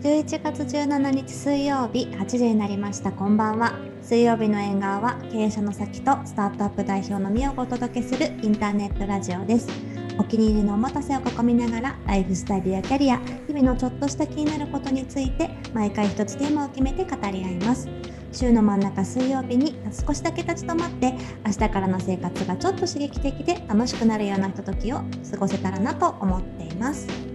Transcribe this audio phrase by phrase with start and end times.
[0.00, 3.12] 11月17日水曜日8時になりました。
[3.12, 3.78] こんばんは。
[4.00, 9.68] 水曜日の縁側は経営者の先とスタートアップ代表のみをお届けするインターネットラジオです。
[10.18, 17.86] お気に入りのお待たせを囲みながらライフスタイルやキャリア日々のちょっとした気になることについて毎回一つテーマを決めて語り合います。
[18.32, 19.74] 週の真ん中水曜日に
[20.06, 21.12] 少しだけ立ち止まって
[21.44, 27.29] 明日からの生活がちょっと刺激的で楽しくなるようなひとときを過ごせたらなと思っています。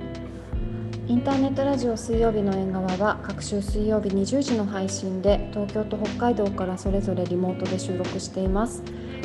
[1.08, 8.82] インターネットラジオ水曜日の縁側は各週水曜日20時の配信で東京と北海道からそれぞれリモートで収録しています。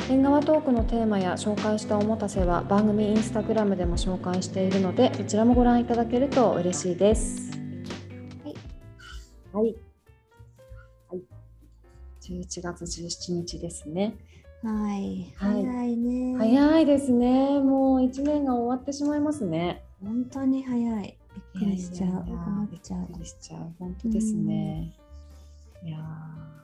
[0.07, 7.57] 縁側トークのテーマや紹介したおもたせは番組インスタグラムでも紹介しているのでそちらもご覧いただけると嬉しいです。
[8.43, 8.55] はい、
[9.51, 9.75] はい。
[11.09, 11.23] はい、
[12.21, 14.13] 11月17日ですね。
[14.61, 15.65] はい、はい。
[15.65, 16.37] 早いね。
[16.37, 17.59] 早いですね。
[17.59, 19.83] もう1年が終わってしまいますね。
[20.03, 21.17] 本当に早い。
[21.53, 22.23] びっくりしちゃう。
[22.25, 22.51] びっく。
[23.21, 24.93] りしちゃう本当ですね、
[25.83, 26.01] いやー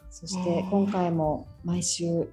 [0.10, 2.30] そして今回も毎週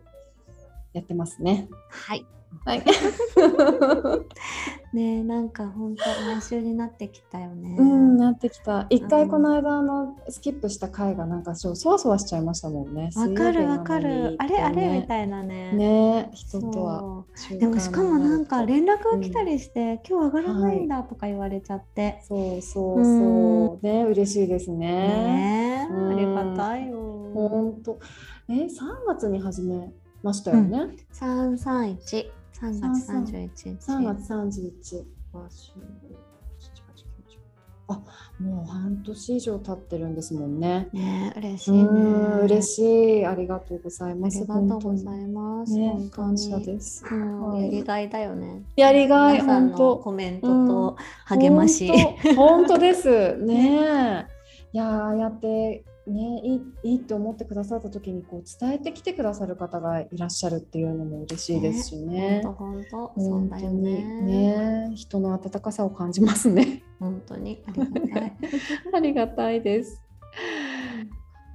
[0.93, 2.25] やってますねはい。
[2.65, 2.85] はい。
[4.93, 7.77] ねえなんか本当毎週になってきたよね。
[7.79, 8.87] うんなってきた。
[8.91, 13.11] 一回この間あのスキップした回がなんかそうそわそわしちゃいましたもんね。
[13.17, 14.37] わかるわかる。
[14.39, 15.73] あれあれみいたいなね。
[15.73, 17.25] ね人とは。
[17.59, 22.21] でもしかもなんか連絡が来たりして、今日上がらないんだとか言われちゃって。
[22.23, 23.85] そうそうそう。
[23.85, 24.79] ね嬉しいですね。
[24.79, 27.15] ねありがたいよ。
[27.35, 27.99] 本当
[28.49, 28.69] え3
[29.07, 32.31] 月に始めましたよね、三三一
[32.73, 33.69] 三月三十一日。
[33.91, 35.49] 3月31は
[37.87, 40.89] あもう半年以上経ってるんですもんね。
[40.95, 41.85] ねえ嬉しういね。
[41.85, 42.83] ん嬉し
[43.21, 44.41] いありがとうございあます。
[44.41, 45.75] りがとうござ本います。
[45.75, 47.05] ね感謝です。
[47.11, 48.63] うんはいやりがいだよね。
[48.77, 51.91] やりがい本当コメントと励まし。
[52.37, 54.27] 本当ですね。
[54.73, 62.43] いやーやってねいいいいって思ってくださった時にこう伝えてきてくださる方がいらっしゃるっていうのも嬉しいですしね。
[62.45, 64.05] 本当本当そうだよね。
[64.23, 66.83] ね人の温かさを感じますね。
[67.01, 68.33] 本当にありがたい。
[68.95, 70.03] ありがたいです。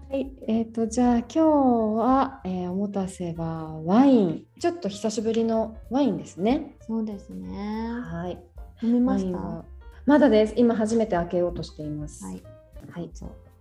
[0.10, 4.46] はい、えっ、とじゃあ今日は、えーおもたせはワイン。
[4.60, 6.76] ちょっと久しぶりのワインですね。
[6.82, 7.92] そうですね。
[8.02, 8.44] はい。
[8.82, 9.66] 飲みました？
[10.08, 10.54] まだです。
[10.58, 12.26] 今初めて開けようとしています。
[12.26, 12.42] はい。
[12.90, 13.12] はい。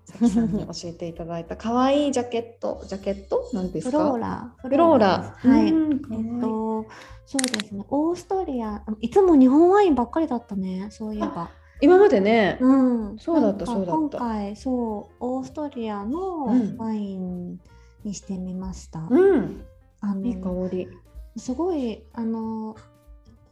[0.08, 2.82] さきさんに教えていただいた可愛いジャケット。
[2.88, 4.04] ジャケットなんですフか？
[4.04, 4.54] ローラ。
[4.56, 5.34] フローラ。
[5.36, 5.70] はい。
[5.70, 6.86] うんえっと、
[7.26, 7.84] そうですね。
[7.90, 10.86] オーストリア、いつも日本ワインばっかりだったね。
[10.90, 11.50] そういえば。
[11.82, 12.56] 今までね。
[12.58, 13.18] うん。
[13.18, 17.60] そうだったそうだった今回、そう、オーストリアのうんワイン
[18.02, 19.06] にしてみました。
[19.10, 19.62] うん。
[20.00, 20.88] あのいい香り。
[21.36, 22.76] すごいあの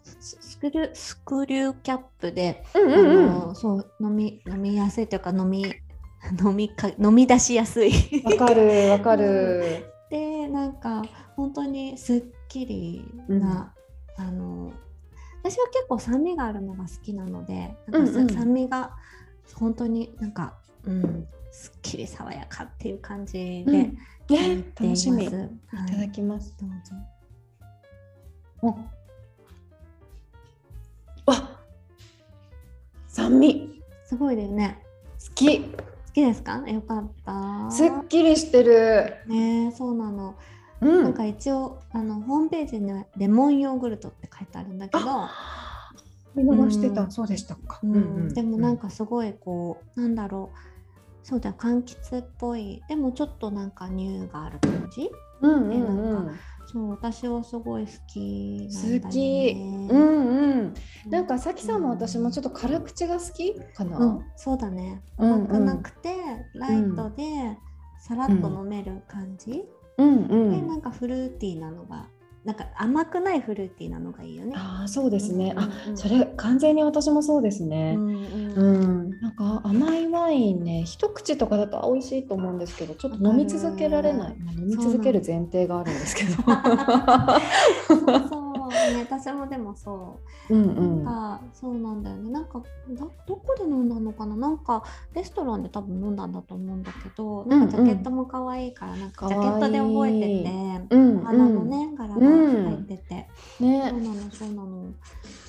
[0.03, 3.27] ススクリュスクリューキャップで、うんあうんうん。
[3.27, 5.67] のそう飲み飲みやすいというか飲み
[6.43, 7.93] 飲みか飲み出しやすい。
[8.25, 9.93] わかるわかる。
[10.11, 11.03] でなんか
[11.35, 13.75] 本当にすっきりな、
[14.17, 14.73] あの
[15.43, 18.97] 私は結構酸味があるのが好きなのでなんか酸味が
[19.55, 20.55] 本当になんか、
[20.85, 23.73] うん、すっきり爽やかっていう感じで、うん。
[23.73, 23.93] ね。
[24.75, 25.25] 楽しみ。
[25.25, 25.51] いはい
[25.91, 26.55] ただきます。
[26.61, 26.95] どうぞ。
[31.27, 31.31] お。
[31.31, 31.61] わ
[33.09, 33.83] 酸味。
[34.05, 34.83] すごいだよね。
[35.29, 35.61] 好き。
[35.61, 35.65] 好
[36.17, 36.63] きですか？
[36.67, 37.71] よかった。
[37.71, 39.17] すっきりしてる。
[39.27, 40.35] ねそうなの。
[40.81, 45.05] うなんか一応あのホームページにはレモンヨーグルトって書いてあるんだけど、
[46.35, 47.11] 見逃してた、うん。
[47.11, 48.33] そうでしたか、うん。
[48.33, 50.59] でもなんかかすごいこうなんだろう。
[51.23, 52.83] そうだ柑橘っぽい。
[52.89, 55.11] でもちょっとなんか乳がある感じ？
[55.43, 56.39] うんうんうなんん
[56.77, 58.21] そう私はすごい好き
[58.71, 59.01] ね。
[59.01, 59.55] 好き。
[59.91, 60.75] うんうん。
[61.09, 65.01] なんかさきさんも私もちょっと辛口が好きかな、うん、そうだね。
[65.17, 66.15] うん甘くなくて、
[66.55, 67.25] ライトで
[67.99, 69.65] さらっと飲める感じ、
[69.97, 70.25] うん。
[70.27, 72.11] うでなんかフルーティーなのが
[72.47, 74.53] なんか甘くないフルーティーなのがいいよね。
[74.55, 78.53] ああそうですね、あうんうんそれ完全に私もそうですうね、んうん。
[78.57, 78.63] う
[79.09, 86.31] ん、なんか甘いワインね一口とかだと美味しいと思うんですけどちょっと飲み続けられない、まあ、飲み続ける前提があるんですけど
[88.69, 90.19] ね私もでもそ
[90.51, 90.55] う。
[90.55, 92.31] うんうなんんかそうなんだよね。
[92.31, 94.37] なんかどどこで飲んだのかな？
[94.37, 94.83] なんか
[95.15, 103.15] レストランで多分飲んだんだと思うんだけどなんかジャケットも可愛いからなんかジャケットで覚えててうんお花のね柄が入ってて、
[103.61, 103.91] ね。
[103.91, 104.93] そうなのそうなの。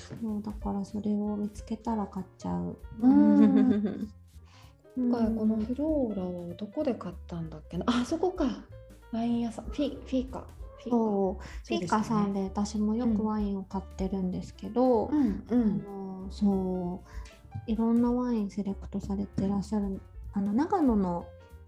[0.08, 2.76] そうだからそれを見つけたら買っちゃう。
[3.02, 3.40] うん。
[3.40, 4.08] うん。
[4.96, 7.84] 今回このフローラをどこで買ったんだっけな？
[7.86, 8.46] あそこか。
[9.12, 9.66] ワイン屋さん。
[9.66, 10.44] フィフィーカ
[10.84, 11.68] そう。
[11.68, 17.08] ピーカさんで私もよくワインを買ってるんですけど、うんうあんのそう。
[17.66, 20.00] いろんなワインセレクトされてらっしゃる
[20.32, 21.26] あの長野の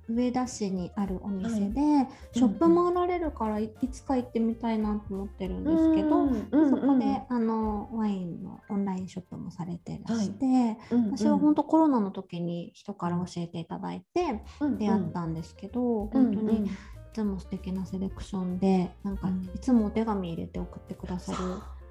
[0.09, 6.29] 上田市にあるお店で、はショップ回られるからいいつか行ってみたいなと思ってるんですけど、
[6.69, 10.77] そこであのワインのオンラインショップもされてらして、
[11.13, 14.43] 私は本当コロナの時に人から教えていただいて
[14.79, 16.71] 出会ったんですけど、本当にい
[17.13, 19.51] つも素敵なセレクションでなんかうん。
[19.55, 21.39] いつもお手紙入れて送ってくださる。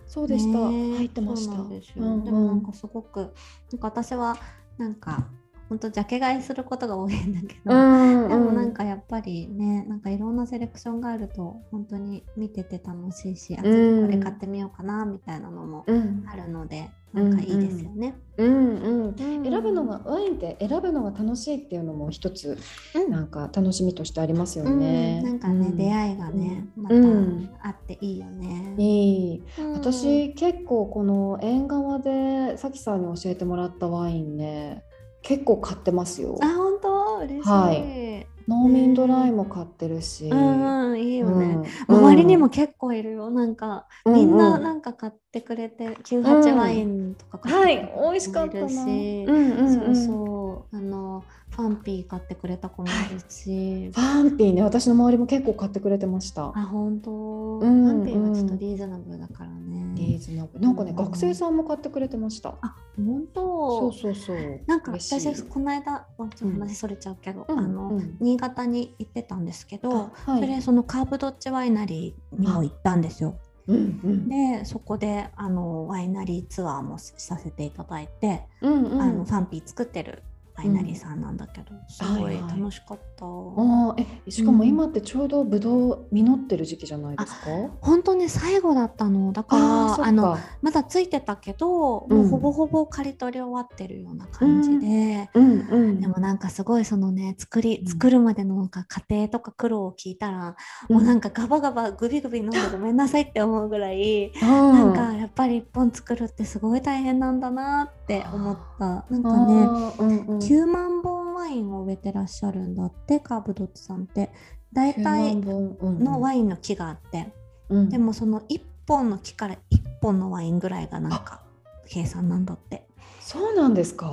[0.07, 1.54] そうでした、ね入ってました。
[1.69, 2.25] でうんうん。
[2.25, 4.38] でもなんかすごくなんか私は
[4.77, 5.27] なんか
[5.69, 16.25] 本当ジャケ買いすることが多いんだけど、うんでもなんかやっぱりねなんかいろんなセレクションがあると本当に見てて楽しいし、あうん次これ買ってみようかなみたいなのもうん。
[16.27, 18.15] あるので、なんかいいですよね。
[18.38, 19.03] うんうん。
[19.07, 19.15] うん。
[19.17, 22.57] 選ぶのがワインって選ぶのが楽しいっていうのも一つ
[22.95, 23.11] うん。
[23.11, 24.79] なんか楽しみとしてありますようん。
[24.79, 25.21] ね。
[25.23, 25.75] なんかね、うん。
[25.75, 27.50] 出会いがね、またうん。
[27.63, 28.75] あっていいよね。
[28.77, 29.44] いい。
[29.57, 29.73] うん。
[29.73, 34.83] 私結構この縁側でさきさんに教えてもらったワインね
[35.21, 36.38] 結構買ってますよ。
[36.42, 37.18] あ本当？
[37.25, 37.50] 嬉しい。
[37.50, 40.25] はい農民ドライも買ってるし。
[40.27, 41.60] うんうんいいよね。
[41.88, 43.30] うん周りにも結構いるよ。
[43.30, 56.45] なんか、うんみんなうんなんか買ってくれて、98ワインとか買ってくれてるはい美味しかったなうんうんうんそうそうあのファンピー買ってくれた子もいるし、ファンピーね私の周りも結構買ってくれてました。
[56.47, 57.11] あ本当、
[57.59, 59.94] うんファンピーはちょっとリーズナブルだからね。
[59.95, 62.56] リーズナブルなんかね、うん学生さんも買ってくれてました。
[62.61, 63.41] あ本当？
[63.81, 64.61] そうそうそう。
[64.67, 73.38] なんか私この間、まあちょっと話それちゃうけど、うんあの、うん新潟に行ってたんですけど、あはいそれそのカーブドッチワイナリーにも行ったんですよ。
[73.67, 80.23] うんうんでそこであのワイナリーツアーもしさせていただいて、うんうんあのファンピー作ってる
[80.59, 82.59] ワイナリーさんなんだけど、すごいはいはい。
[82.59, 83.25] 楽しかった。
[83.25, 87.45] あーえしかも今ってちょうどブドウ実ってる時期じゃないですか？
[87.81, 89.31] 本当に最後だったの。
[89.31, 92.17] だかあらあのまだついてたけど、うん。
[92.17, 96.01] もうほぼほぼ刈り取り終わってるような感じで、うんうん。
[96.01, 97.88] でもなんかすごいそのね作りうん。
[97.88, 100.56] 作るまでのなんか過程とか苦労を聞いたら、
[100.89, 109.06] もうなんかガバガバグビグビ飲んでごめんなさいって思うぐらい、 ななんかやっぱり一本作るってすごい大変なんだなって思った。
[109.09, 109.67] なんかね、ね、
[110.00, 114.31] うんうん、9万本ワインを植えてらっしゃるんだってカーブドッツさんって。
[114.71, 117.31] 大体のワイインの木があって、
[117.73, 119.57] ンでもその1本の木から1
[119.99, 121.41] 本のワインぐらいがなんか
[121.87, 122.87] 計算なんだって。
[123.19, 124.11] そうなんですか？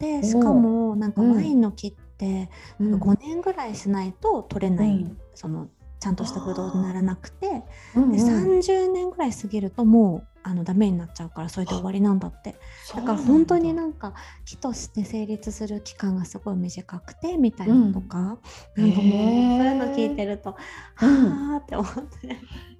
[0.00, 1.34] でしかもなんかうん。
[1.36, 2.50] ワインの木って
[2.80, 2.94] うん。
[2.96, 5.18] 5年ぐらいしないと取れない、うん。
[5.34, 5.68] その
[6.00, 7.62] ちゃんとしたブドウにならなくて。
[7.94, 8.12] うんうん。
[8.12, 12.56] で30年ぐらい過ぎるともうあのダメになっちゃうからそれで終わりなんだって。
[12.94, 13.02] だ。
[13.02, 18.38] から本当になんか木として成立する期間がすごい短くてみたいなのとか、
[18.76, 18.90] うん。
[18.90, 20.56] なんかもうそういうの聞いてると、
[21.00, 21.30] うん。
[21.30, 22.38] はあって思って、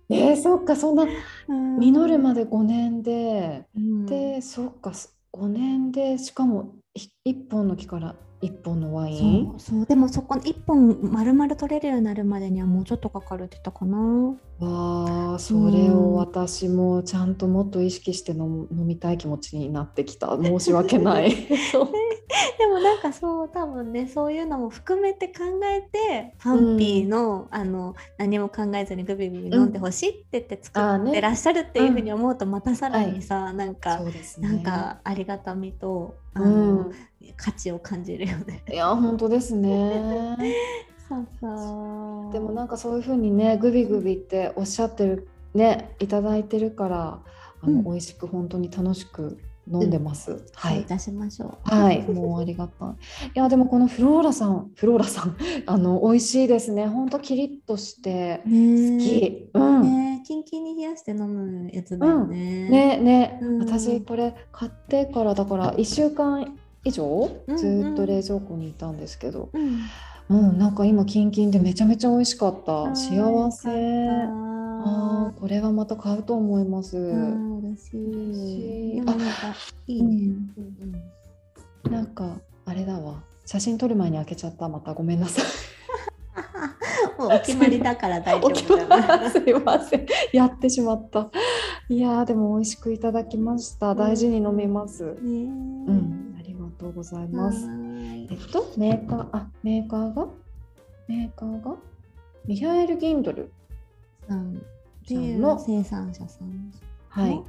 [0.08, 1.06] えー、そっかそんな
[1.48, 4.06] うん実るまで5年で、うん。
[4.06, 4.92] でそっか
[5.32, 6.74] 5年でしかも
[7.26, 9.54] 1本の木から1本のワイン。
[9.58, 14.34] そうでもそこ一本丸々取れるようになるまでにはもうちょっとかかるって言ったかな。
[14.58, 20.36] わあそれを私もちゃんともっと意識して飲みたい気持ちになってきた。
[20.42, 21.32] 申し訳ない。
[21.70, 21.88] そう
[22.58, 34.48] でもなんかそう多分ねそういうのも含めて考えてファンピーの,、あの何も考えずにグビグビ飲んでほしいって言って作ってらっしゃるっていうふうに思うとまたさらにさ、なんか、そうですね。
[34.48, 36.50] なんかありがたみとあうの、
[36.84, 36.92] ん。
[37.36, 38.62] 価値を感じるよね。
[38.70, 40.36] いや本当ですね。
[41.08, 42.32] そうそう。
[42.32, 47.20] でもなんかそういうふうにねグビグビっておっしゃってるねいただいてるから
[47.60, 47.84] あの、うん。
[47.84, 49.38] 美味しく本当に楽しく
[49.70, 51.74] 飲んでます、はいそういたしましょう。
[51.74, 52.88] はい、もうありがたい。
[52.88, 56.86] いや、でもこのフローラさん、フローラさん、 あの、美味しいですね。
[56.86, 59.50] 本当キリッとしてね好き。
[59.54, 59.82] うん。
[59.82, 62.68] ねねキンキンに冷やして飲むやつだよね。
[62.68, 69.80] ね、うん私これ買ってからだから1週間以上うんずーっと冷蔵庫にいたんですけど、うん。
[70.28, 72.94] うん、なんか今キンキンでめちゃめちゃ美味しかった。
[72.94, 73.68] 幸せ。
[74.84, 76.96] あこれはまた買うと思います。
[76.98, 78.90] 嬉しい。
[78.92, 79.54] いでもなんか
[79.86, 80.16] いいね。
[80.56, 83.22] うんうんなんかあれだわ。
[83.44, 84.68] 写真撮る前に開けちゃった。
[84.68, 85.44] またごめんなさい。
[87.18, 89.30] もうお決まりだから大丈 お夫じゃない。
[89.30, 90.06] すいません。
[90.32, 91.28] やってしまった。
[91.88, 93.94] いやーでも美味しくいただきました。
[93.94, 95.04] 大事に飲みます。
[95.04, 95.24] ねう
[95.92, 97.66] ん、ありがとうございます。
[98.30, 100.28] えっとメーカーあメーカーが？
[101.08, 101.74] メーカーが？
[102.46, 103.52] ミハエル・ギンドル
[104.32, 104.62] さん
[105.06, 106.72] さんの生産者さん
[107.08, 107.42] はい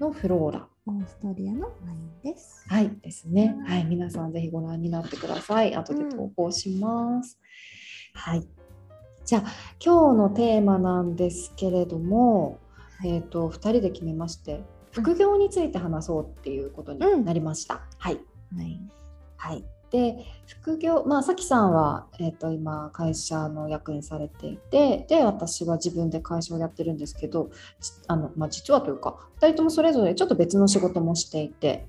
[0.00, 2.64] のフローラオーストリアのワインです。
[2.68, 3.56] はいですね。
[3.66, 5.74] はいはい皆さんぜひご覧になってください。
[5.74, 7.38] 後で投稿します。
[8.12, 8.46] はい。
[9.24, 9.42] じゃあ
[9.84, 12.58] 今日のテーマなんですけれども、
[13.04, 14.60] えっ、と二人で決めまして
[14.92, 17.80] 副業について話そうっていうことになりました。
[17.98, 18.20] はい。
[18.54, 18.80] はい。
[19.36, 19.64] はい。
[19.90, 20.16] で
[20.46, 27.50] 副業まあさきさんは、えーと、今会社の役員されていてで私は自分で会社をやってるんですけど
[28.08, 31.86] あの、まあ、実はというか2人ともそれぞれちょっと別の仕事もしていて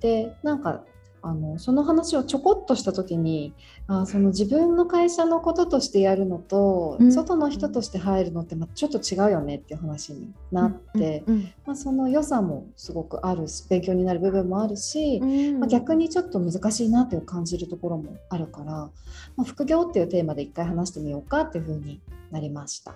[0.00, 0.82] でなんか
[1.26, 3.52] あのその話をちょこっとした時に
[3.88, 15.20] あその自分の会社のこととしてやるのと、うん、外の人として入るのって、まあ、ちょっと違うよねっていう話になって、うんうん、まあ、その良さもすごくあるし勉強になる部分もあるし、
[15.58, 18.90] まあ、逆にちょっと難しいなという感じるところもあるから、ま
[19.38, 22.94] あ、副業っていうテーマで一回話してみようかっていうふうになりました。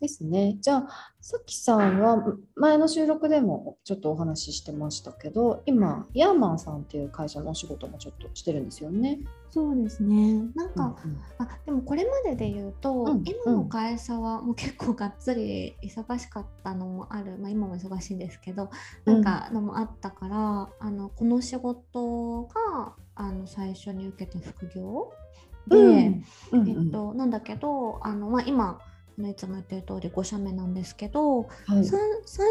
[0.00, 0.56] ですね。
[0.60, 0.88] じゃあ、
[1.20, 2.22] さきさんは
[2.56, 9.20] 前の収録でもちょっとお話ししてましたけど、今、ヤーマンさんっていう会社のお仕事もちょっとしてるんですよね。
[9.50, 10.42] そうですね。
[10.56, 18.68] なんか、うんうん、あでもこれまでで言うと、うんうん、今の会社はもう結構がっつり忙しかったのもある、まあ、今も忙しいんですけど、
[19.04, 25.12] なんかのもあったから、うん、あのこの仕事があの最初に受けた副業
[25.68, 28.80] で、うんうんうん、えっと、なんだけどあの、まあ、今
[29.18, 31.90] いつも言ってる通り5社目なんですけど、はい、3, 3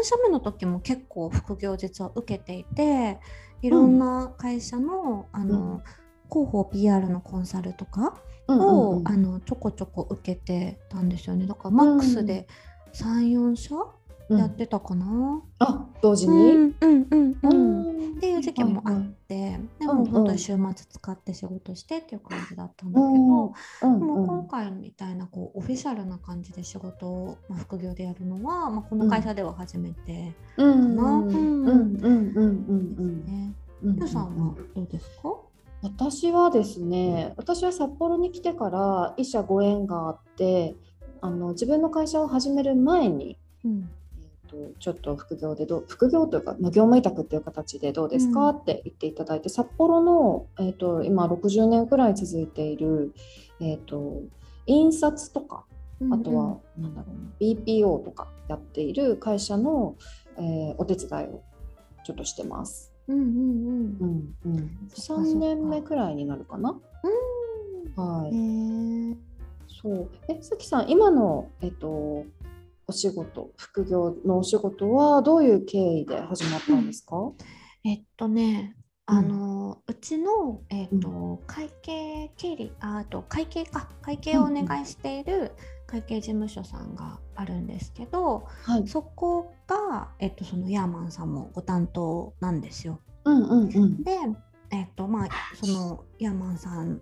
[0.02, 3.18] 社目の時も結構副業実は受けていて
[3.62, 5.82] いろんな会社のうん、あの
[6.30, 8.18] 広報 PR のコンサルとか
[8.48, 11.46] を、あのちょこちょこ受けてたんですよね。
[11.46, 12.48] だからマックスで
[12.94, 13.74] 34社
[14.30, 30.72] やってたかな、うん、あ同時に、うんうんうんうん、っていう時期もあって、はいはい、でも本当に週末使って仕事してっていう感じだったんだけど、うんうん、もう今回みたいなこうオフィシャルな感じで仕事を、まあ、副業でやるのは、まあ、この会社では初めてかな。
[30.72, 34.08] うんうんうんうんうんうん。
[34.08, 35.34] さんはどうですか？
[35.82, 40.74] 私はですね、私は札幌に来てから一社ご縁があって、
[41.20, 43.90] あの自分の会社を始める前に、うん、
[44.54, 53.14] とちょっと副業でど副業というか、まあ、業務委託っていう形でどうですか、うん、って言っていただいて札幌の、えーと、今60年くらい続いている、
[53.60, 54.22] えーと、
[54.66, 55.64] 印刷とか
[56.10, 59.96] あとは、うん、なんだろうな BPO とかやっている会社の、
[60.36, 61.42] えー、お手伝いを
[62.04, 62.92] ちょっとしてます。
[63.08, 63.26] うんうん
[64.00, 64.34] うん。
[64.44, 66.78] うん、3年目くらいになるかな？
[67.96, 69.18] うん、はい。
[69.82, 70.10] そう。
[70.28, 72.24] えさきさん今の、えっと、
[72.86, 77.16] お仕事副業のお仕事はどういう経緯で始まったんですか、
[77.84, 78.76] えっとね
[79.06, 85.52] あの、うん、うちの、えーと、うん、会計経理あと会計か会計をお願いしている
[85.86, 93.00] 会計事務所さんがあるんですけど、はい、そこが、えーと、そのヤーマンさんもご担当なんですよ。
[93.24, 94.12] うんうんうん、で、
[94.72, 97.00] えーとまあ、そのヤーマンさん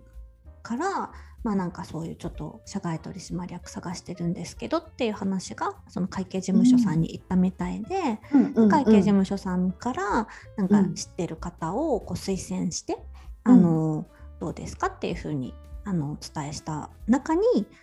[0.61, 1.11] から
[1.43, 8.19] まあなんかそういうちょっと社外取締役探してるんですけどっていう話がその会計事務所さんに行ったみたいで、
[8.55, 12.97] うん、会計事務所さんからなんか知ってる方をこう推薦して、
[13.45, 14.07] うん、あの
[14.39, 15.53] どうですかっていうふうに
[15.85, 17.41] あのお伝えした中に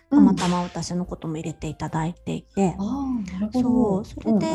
[0.09, 4.47] たまたま私のことも入れていただいていて、うん、そうそれで、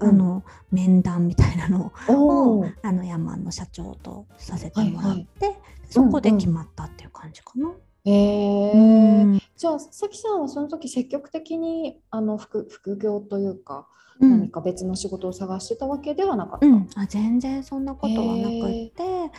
[0.00, 5.58] うんうん、あの面談みたいなのをあのヤマンの社長とさせてもらって、はいはい、
[5.90, 7.70] そこで決まったっていう感じかな。
[8.08, 13.88] えー、じゃあさきさんはその時積極的にあの副副業というか、
[14.20, 18.92] うん、何か別の仕事を探してたわけではなかった、うん、あ全然そんなことはなくって、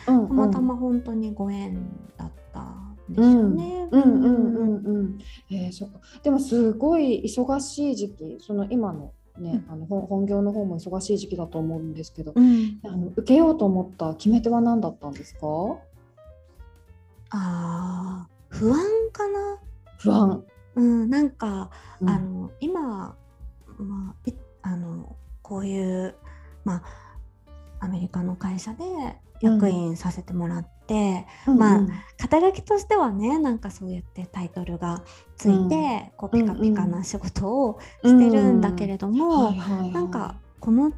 [0.04, 3.88] たまたま本当にご縁だったんですよね。
[3.90, 5.18] うんうんうんうん。
[5.50, 5.88] えー、そ
[6.22, 15.38] でもすごい忙しい時期その今のね、うん、あの本業の方も忙しい時期だと思うんですけど、うん、あの受けようと思った決め手は何だったんですか？
[17.30, 18.78] あ不安
[19.12, 19.58] かな？
[19.98, 20.44] 不安、
[20.76, 23.16] うん、なんか、うん、あの今、
[23.78, 24.14] ま
[24.62, 26.14] あ、あのこういう、
[26.64, 26.82] まあ、
[27.80, 28.84] アメリカの会社で
[29.40, 31.86] 役員させてもらって、うん、まあ、
[32.16, 35.02] 肩書きとしてはねなんかそうやってタイトルが
[35.36, 35.68] ついて、うん、
[36.16, 40.92] こうピカピカな仕事をしてるんだけれども、なんかこの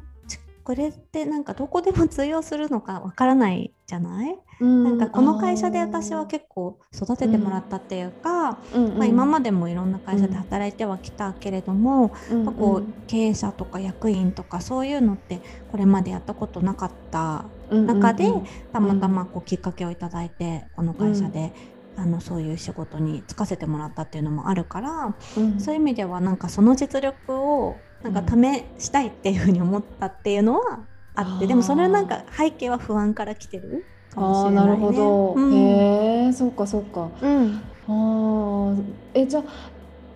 [0.71, 15.41] これってなんかどこでも通用するのかわからないじゃない、うん、なんかこの会社で私は結構育ててもらったっていうか、うん、まあ、今までもいろんな会社で働いてはきたけれども、うん、こう経営者とか役員とかそういうのって
[15.73, 18.31] これまでやったことなかった中で、
[18.71, 21.51] たまたまこうきっかけをいただいてこの会社で。
[21.97, 25.13] あのそういう仕事に就かせてもらったっていうのもあるから、
[25.59, 30.79] そういう意味ではなんかその実力をなんか試したいっていうふうに思ったっていうのは
[31.15, 38.75] あって、でもそれはなんか背景は不安から来てるかもしれない、ね、あなるほど、うん、へえそうかそうか、うん、あ
[39.13, 39.43] えじゃあ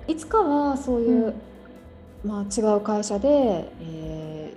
[0.08, 1.36] いつかはそういう、
[2.24, 3.28] うん、まあ、違う会社で、
[3.82, 4.54] え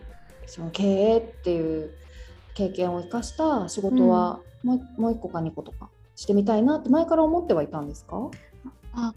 [0.47, 1.91] ー、その経営っていう
[2.55, 8.31] 経験を生かした仕事はもう,、もう1個か2個とかしてみたいなって前から思ってはいたんですか？
[8.95, 9.15] あ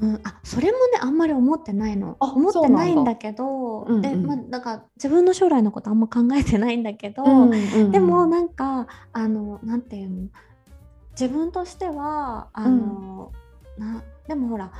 [0.00, 2.16] うん、あそれもねあんまり思ってないの。
[2.18, 10.28] 思ってないんだけど、うんうん、でまあ、だから自分の将来のことあんま考えてないんだけど、うんうんうん、でもなんかあのなんていうの？
[11.12, 13.32] 自分としてはあの、
[13.78, 14.72] うん、なでもほら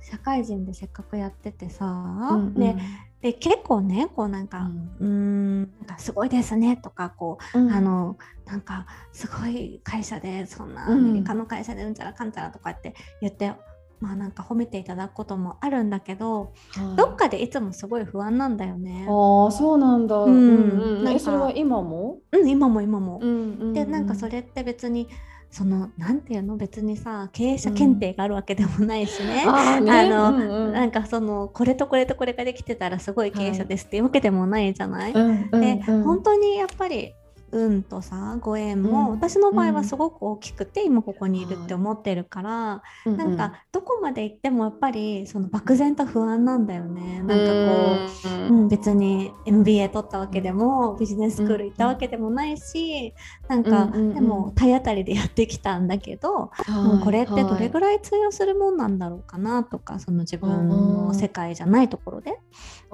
[0.00, 2.76] 社会人でせっかくやっててさ、うんうん、で
[3.22, 4.68] で結構ねこうなんか
[5.00, 13.54] 「うん、んなんかすごいですね」とかこう、うん、あのなんかすごい会社でそんなアメリカの会社でうんちゃらかんちゃらとかって言って、
[14.00, 19.06] まあなんか褒めていただくこともあるんだけど、はい、どっかでいつもすごい不安なんだよね。
[19.08, 20.16] ああそうなんだ。
[20.16, 22.18] うん、うん、それは今も？
[22.32, 23.20] うん今も今も。
[23.22, 25.08] うんうんうん、でなんかそれって別に
[25.50, 26.56] そのなんていうの？
[26.56, 37.14] 別にさ経営者検定があるわけでもないしね,、あの、うんうん、なんかそのこれとこれとこれができてたらすごい経営者ですっていうわけでもないじゃない、はい、で、本当にやっぱり
[37.54, 47.22] 運とさご縁も、うん、私の場合はすごく大きくて、うん、今ここにいるって思ってるから、うん、なんかどこまで行ってもやっぱりその漠然と不安なんだよね。
[47.22, 53.12] なんかこう、うん、別に MBA 取ったわけでもビジネススクール行ったわけでもないし、
[53.48, 62.36] なんか、でも体当たりでやってきたんだけど、もうこれってどれぐらい通用するもんなんだろうかなとかその自分の世界じゃないところで、うん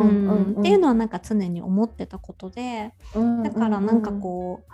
[0.05, 2.93] っていうのはなんか常に思ってたことで、
[3.45, 4.73] だからなんかこう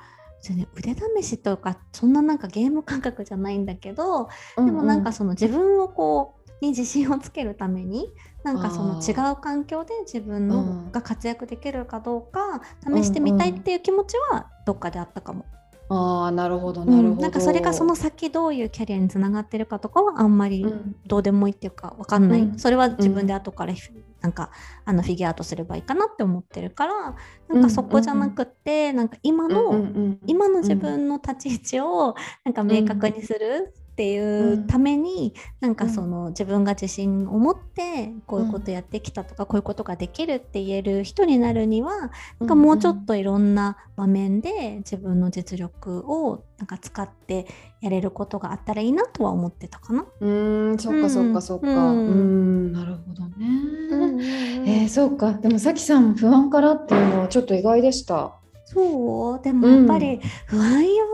[0.76, 8.09] 腕試しとかそんななんかゲーム感覚じゃないんだけど、でもなんかその自分をこうに自信をつけるために
[8.42, 15.45] なんかその違う環境で自分のが活躍できるかどうか試してみたいっていう気持ちはどっかであったかも。
[15.88, 20.66] あなるほどなるほど、うん、なんかそれがその先どういうキャリアにつながってるかとかはあんまり
[21.06, 23.73] どうでもいいっていうか分かんない、うん、それは自分で後から
[24.26, 24.50] なんか
[24.85, 27.16] あのフィギュアートすればいいかなって思ってるから
[27.49, 29.87] なんかそこじゃなくて、なんか今の、
[30.26, 47.47] 今の自分の立ち位置をなんか明確にするっていうために、うん、なんかその、自分が自信を持ってこういうことやってきたとか、うん、こういうことができるって言える人になるにはなんかもうちょっといろんな場面で自分の実力をなんか使って
[47.81, 50.05] やれることがあったらいいなとは思ってたかな。
[50.20, 50.29] う
[50.75, 50.79] ん。
[50.79, 51.66] そっかそっかそっか。
[51.68, 52.73] うん。
[52.73, 53.47] なるほどね。
[53.92, 54.20] うん、
[54.68, 55.33] えー、そうか。
[55.33, 58.35] でもさきさん不安からっていうのはちょっと意外でした。
[58.66, 59.42] そう。
[59.42, 61.07] でもやっぱり不安よ。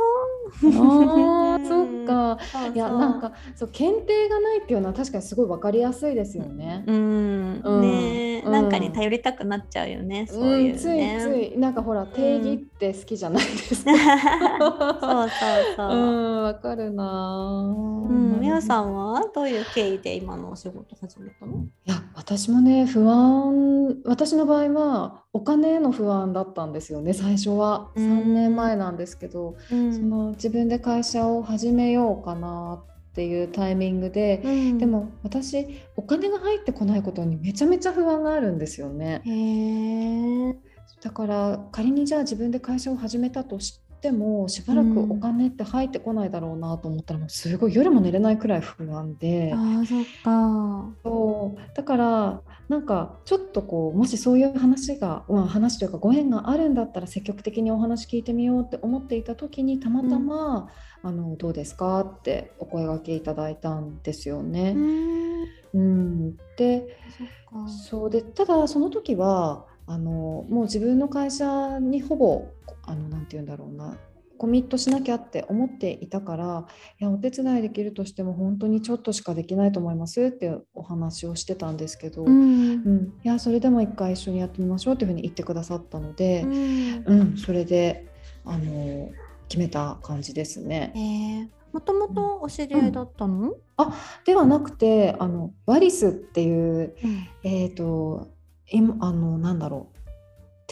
[0.64, 2.38] あそっか。
[2.74, 6.84] いやなんかそう検定がないっていうのは確かにすごい分かりやすいですよね。
[6.86, 10.82] うん、うん、ね、うん、なんかに頼りたくなっちゃうよね、そういう、ね、つい
[11.20, 11.58] つい。
[11.58, 13.92] なんかほら定義って好きじゃないですか。
[13.92, 14.00] そう
[15.00, 15.30] そう
[15.76, 15.96] そう。
[15.96, 15.98] う
[16.40, 18.04] んわかるな。
[18.08, 21.64] うん、みさんはどういう経緯で今のお仕事始めたの？
[21.86, 24.02] いや私もね不安。
[24.04, 27.90] 私の場合はお金への不安だったんですよね最初は。
[27.96, 39.22] 3年前なんですけど、うん、その自分で会社を始めようかなっていうタイミングで、うん、でも私お金が入ってこないことにめちゃめちゃ不安があるんですよね。
[41.00, 50.90] だから仮にじゃあ自分で会社を始めたとしてもしばらくお金って入ってこないだろうなと思ったらもうすごい夜も寝れないくらい不安で、あそっか。
[51.04, 51.76] そう。
[51.76, 60.68] だからなんかちょっとこうもしそういう話が、まあ、話というかご縁があるんだったら積極的にお話聞いてみようって思っていた時にたまたま、
[61.04, 64.74] うん、あのどうですかってお声がけいただいたんですよね。
[65.74, 66.98] うん、で
[67.88, 68.10] そう。
[68.10, 72.48] でただその時はあのもう自分の会社にほぼ
[72.92, 73.98] あのなて言うんだろうな。
[74.38, 76.66] コミットしなきゃって思っていたから
[76.98, 88.08] いやお手伝いできるとしても本当にちょっとしかできないと思いますってお話をしてたんですけど、うん、うん、いやそれでも一回一緒にやってみましょうっていうふうに言ってくださったので、うん、うん、それで
[88.44, 89.10] あの
[89.48, 91.48] 決めた感じですね。
[91.72, 96.96] もともとお知り合いだったの、うん、あではなくてあのワリスっていう、
[97.44, 98.32] えっ、ー、と
[98.72, 100.01] 今あのなんだろう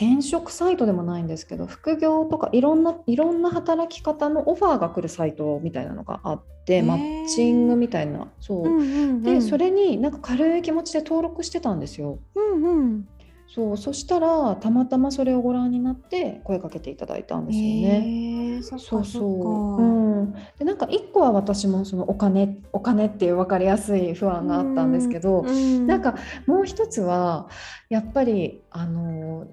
[0.01, 8.33] 転職サイトでもないんですけど副業とかいろんないろんな働き方のオファーが来るサイトみたいなのがあってマッチングみたいな。
[8.41, 12.19] そう,、うんうんうん、でそれになんか軽い気持ちで登録してたんですよ。
[12.35, 13.09] うんうん、
[13.55, 13.77] そう。
[13.77, 18.63] そしたらたまたまそれをご覧になって声かけていただいたんですよね。
[18.63, 26.15] そそうそうう、うん、でなんか一個は私もそのお金お金っていう分かりやすい不安があったんですけど、うんうん、なんか
[26.47, 27.49] もう一つは
[27.91, 29.47] やっぱりあの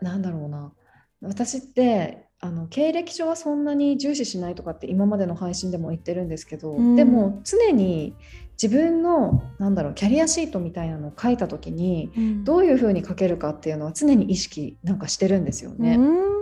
[0.00, 0.72] なんだろうな。
[1.20, 8.16] 私ってあの経歴書はそんなに重視しないとかって今までの配信でも言ってるんですけど、うん、でも常に
[8.60, 15.94] 自分のなんだろうキャリアシートみたいなのを書いた時に、うん、どういうふうに書けるかっていうのは常に意識なんかしてるんですよね。
[15.94, 16.32] うん。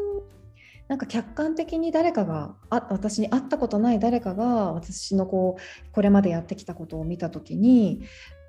[0.88, 8.02] なんか客観的に誰かがあ私に会ったことない誰かが私のこうこれまでやってきたことを見た時に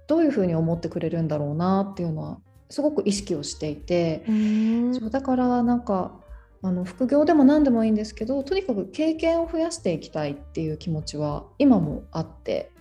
[0.07, 2.39] どういうふうに思ってくれるんだろうなっていうのは
[2.71, 6.19] すごく意識をしていて、そうだからなんか
[6.63, 12.71] あの副業でも何でもいいんですけどとにかく経験を増やしていきたいっていう気持ちは今もあって。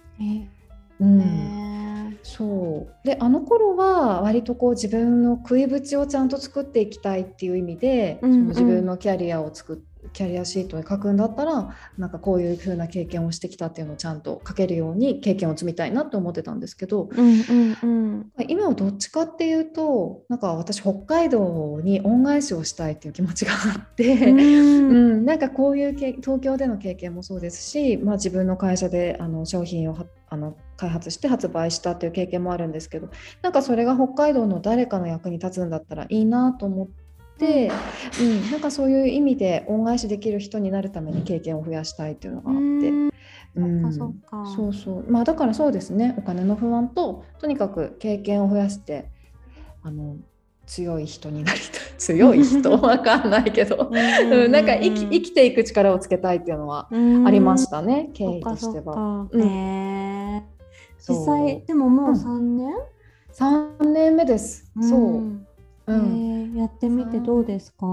[1.01, 3.07] うん、そう。
[3.07, 29.97] であの頃は割とこう自分の食い縁をちゃんと作っていきたいっていう意味で、うんうん、その自分のキャリアを作ってキャリアシートに書くんだったらなんかこういう風な経験をしてきたっていうのをちゃんと書けるように経験を積みたいなって思ってたんですけど、うんうんうん、今はどっちかっていうとなんか私北海道に恩返しをしたいっていう気持ちがあって、うん、 うん、なんかこういう東京での経験もそうですし、まあ、自分の会社であの商品を
[30.29, 33.09] あの開発して発売したっていう経験もあるんですけど
[33.43, 37.00] なんかそれが北海道の誰かの役に立つんだったらいいなと思って。
[37.41, 37.73] で、
[38.21, 43.11] うん、なんかそういう意味で恩返しできる人になるために経験を増やしたいっていうのがあって。
[43.57, 44.13] うん、そ
[44.55, 45.11] そうそう。
[45.11, 46.15] まあだからそうですね。
[46.19, 49.11] お金の不安ととにかく経験を増やして
[49.83, 50.17] あの
[50.67, 51.71] 強い人になりたい。
[51.99, 52.71] 強い人？
[52.81, 53.91] わかんないけど。
[53.91, 59.27] うん、なんか生き生きていく力をつけたいっていうのはありましたね経緯としては。
[59.31, 60.43] うん、
[60.99, 62.77] 実際でももう3年、うん、
[63.35, 64.17] 3年？
[64.17, 65.23] 目です、そう、
[65.87, 67.87] うん、やってみてどうですか？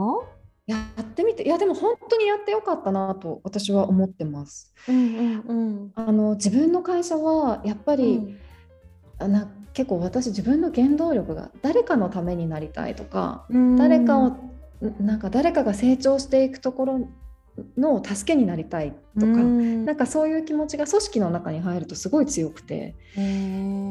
[0.67, 4.73] やってみていやでも本当にやってよかったなと私は思ってます。
[4.89, 5.53] うんうんう
[5.85, 8.35] ん、あの自分の会社はやっぱり、
[9.19, 14.35] うん、な結構私自分の原動力が誰かのためになりたいとか、うん、誰かを
[14.99, 17.09] なんか誰かが成長していくところ
[17.77, 22.95] の助けになりたいとか、ん、なんかそういう気持ちが組織の中に入るとすごい強くて、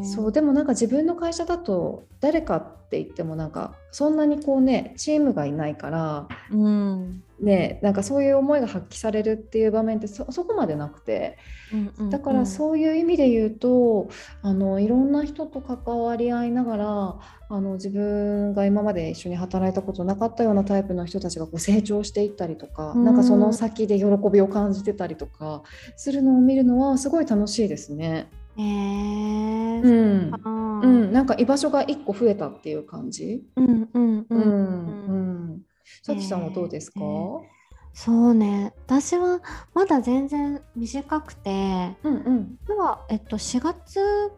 [0.05, 11.39] そうでもなんか自分の会社だと誰かって言ってもなんかそんなにこうねチームがいないから、うん、ねなんかそういう思いが発揮されるっていう場面ってそこまでなくて、
[11.73, 14.09] うんうんうん、だからそういう意味で言うと
[14.43, 17.19] あのいろんな人と関わり合いながら
[17.49, 25.63] あの自分が今まで一緒に働いたことなかったようなタイプの人たちがこう成長していったりとか、うん、なんかその先で喜びを感じてたりとか
[25.97, 28.31] するのを見るのはすごい楽しいですね。
[28.59, 33.45] えー、うん、うん、なんか居場所が一個増えたっていう感じ。
[33.57, 34.37] うんうんうん。
[34.37, 35.07] うん。
[35.09, 35.13] う
[35.53, 35.66] ん
[36.03, 37.01] さきさんはどうですか？
[37.01, 37.57] えー
[37.99, 39.41] そうね私は
[39.73, 44.31] まだ全然短くて、うんうん、では、えっと、4月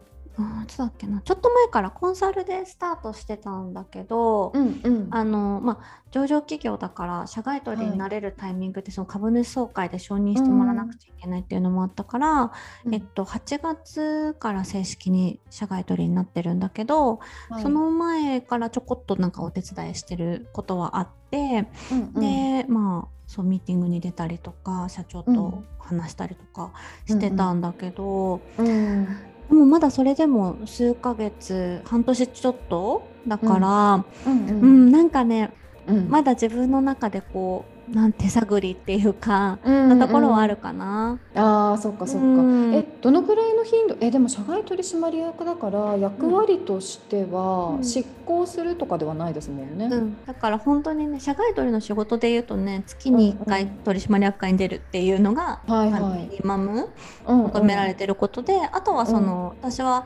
[0.63, 1.21] いつだっけな。
[1.21, 12.51] ちょっと前からコンサルでスタートしてたんだけど、うんうん、あのまあ、上場企業だから社外取りになれるタイミングってその株主総会で承認してもらわなくちゃいけないっていうのもあったから、
[12.85, 26.73] うん、えっと、8月から正式に社外取りになってるんだけど、はい、その前からちょこっとなんかお手伝いしてることはあって、うんうん、でまあそうミーティングに出たりとか社長と話したりとか
[27.05, 28.67] してたんだけど、うん。
[28.67, 28.71] う
[29.01, 29.07] ん
[29.49, 34.61] でもまだそれでも数ヶ月半年ちょっとだから、うん、うん。
[34.61, 35.51] うん、なんかね、
[35.87, 41.19] うん、まだ自分の中でこうなん手探りっていうか、うんうん、ところはあるかな。
[41.35, 42.25] ああそっかそっか。
[42.25, 42.31] う
[42.71, 43.97] ん、えどのくらいの頻度？
[43.99, 49.85] えでも社外取締役だから役割としては執行するとかではないですもんね。
[49.85, 56.89] うん、だから本当にね社外取りの仕事でいうとね月に1回取締役会に出るっていうのが、うんうん、ミニマム
[57.25, 60.05] 求められてることで、あとはその、私は。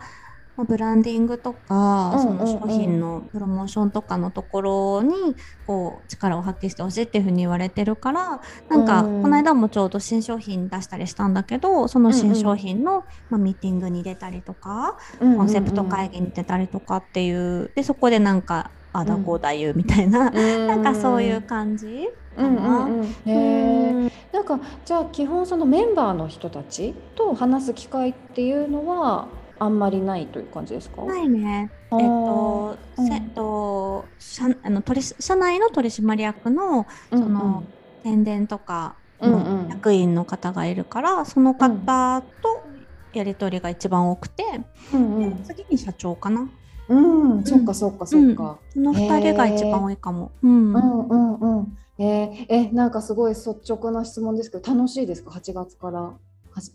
[0.57, 5.35] ブランディングとか、その商品のプロモーションとかのところに
[5.65, 8.39] こう力を発揮してほしいっていうふうに言われてるから
[8.69, 22.87] なんかこの間もちょうど新商品出したりしたんだけどその新商品の、まあ、ミーティングに出たりとか、コンセプト会議に出たりとかっていうでそこでなんかあだこうだ言うみたいな、なんかそういう感じかな。
[24.31, 29.27] なんかじゃあ基本そのメンバーの人たちと話す機会っていうのは
[29.59, 31.03] あんまりないという感じですか？
[31.03, 31.71] ないね。
[31.91, 37.57] えっと、せと社あの取社内の取締役のその、うん。
[37.57, 37.67] うん、
[38.03, 42.63] 宣伝とかの役員の方がいるから、うんうん、その方と
[43.13, 44.43] やり取りが一番多くて、
[44.93, 46.49] うんうん、次に社長かな。
[46.89, 48.57] うん、うん、そっかそっかそっか。
[48.73, 50.31] その二人が一番多いかも。
[50.41, 51.77] うん、うんうんうん。
[51.99, 56.11] えー、えなんかすごい率直な質問ですけど楽しいですか？8月から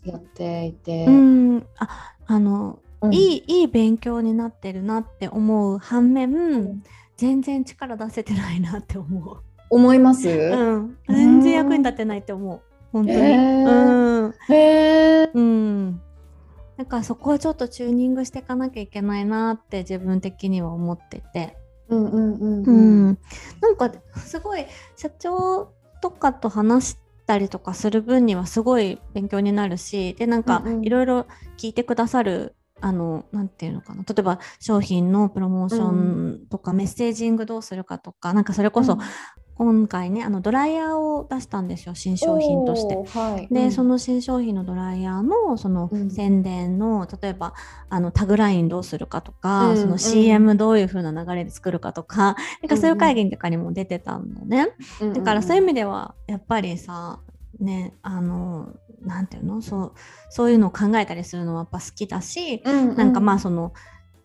[0.05, 1.05] やっていて。
[1.05, 6.83] うんああの、うん、いいいい勉強になってるなって思う反面、うん、
[7.17, 9.37] 全然力出せてないなって思う。
[9.71, 12.61] 思います、うん、全然役に立ってないって思う。
[12.91, 13.19] 本当に。
[13.19, 14.33] うん。
[14.49, 15.31] へえ。
[15.33, 16.01] うん。
[16.77, 21.57] なんかそこはちょっとチューニングしていかなきゃいけないなって自分的には思ってて。
[21.89, 22.71] うんうんうん、う
[23.11, 23.19] ん、
[23.61, 24.65] なんかすごい
[24.95, 26.97] 社長とかと話し
[27.29, 31.27] たりとかする分にはすごい勉強になるしでなんかいろいろ
[31.59, 38.97] 聞いてくださるあのなんていうのかな例えば商品のプロモーションとか、メッセージングどうするかとかなんかそれこそ
[39.59, 42.95] 今回ねあのドライヤーを出したんですよ新商品として。
[42.95, 43.19] て。
[43.19, 43.71] はい、で、うん。
[43.73, 46.09] その新商品のドライヤーのそのうん。
[46.09, 47.53] 宣伝の、例えば
[47.89, 49.99] あのタグラインどうするかとか、そのうんうん。
[49.99, 54.69] CM どういう風な流れで作るかとか、なんかそういう会議とかにも出てたのね。
[55.01, 55.13] うん。
[55.13, 57.19] だからそういう意味ではやっぱりさ
[57.59, 58.69] ねあの
[59.01, 59.61] なんていうの？
[59.61, 59.91] そう
[60.29, 62.95] そういうのを考えたりするのはやっぱ好きだし、うんうん。
[62.95, 63.73] なんかまあその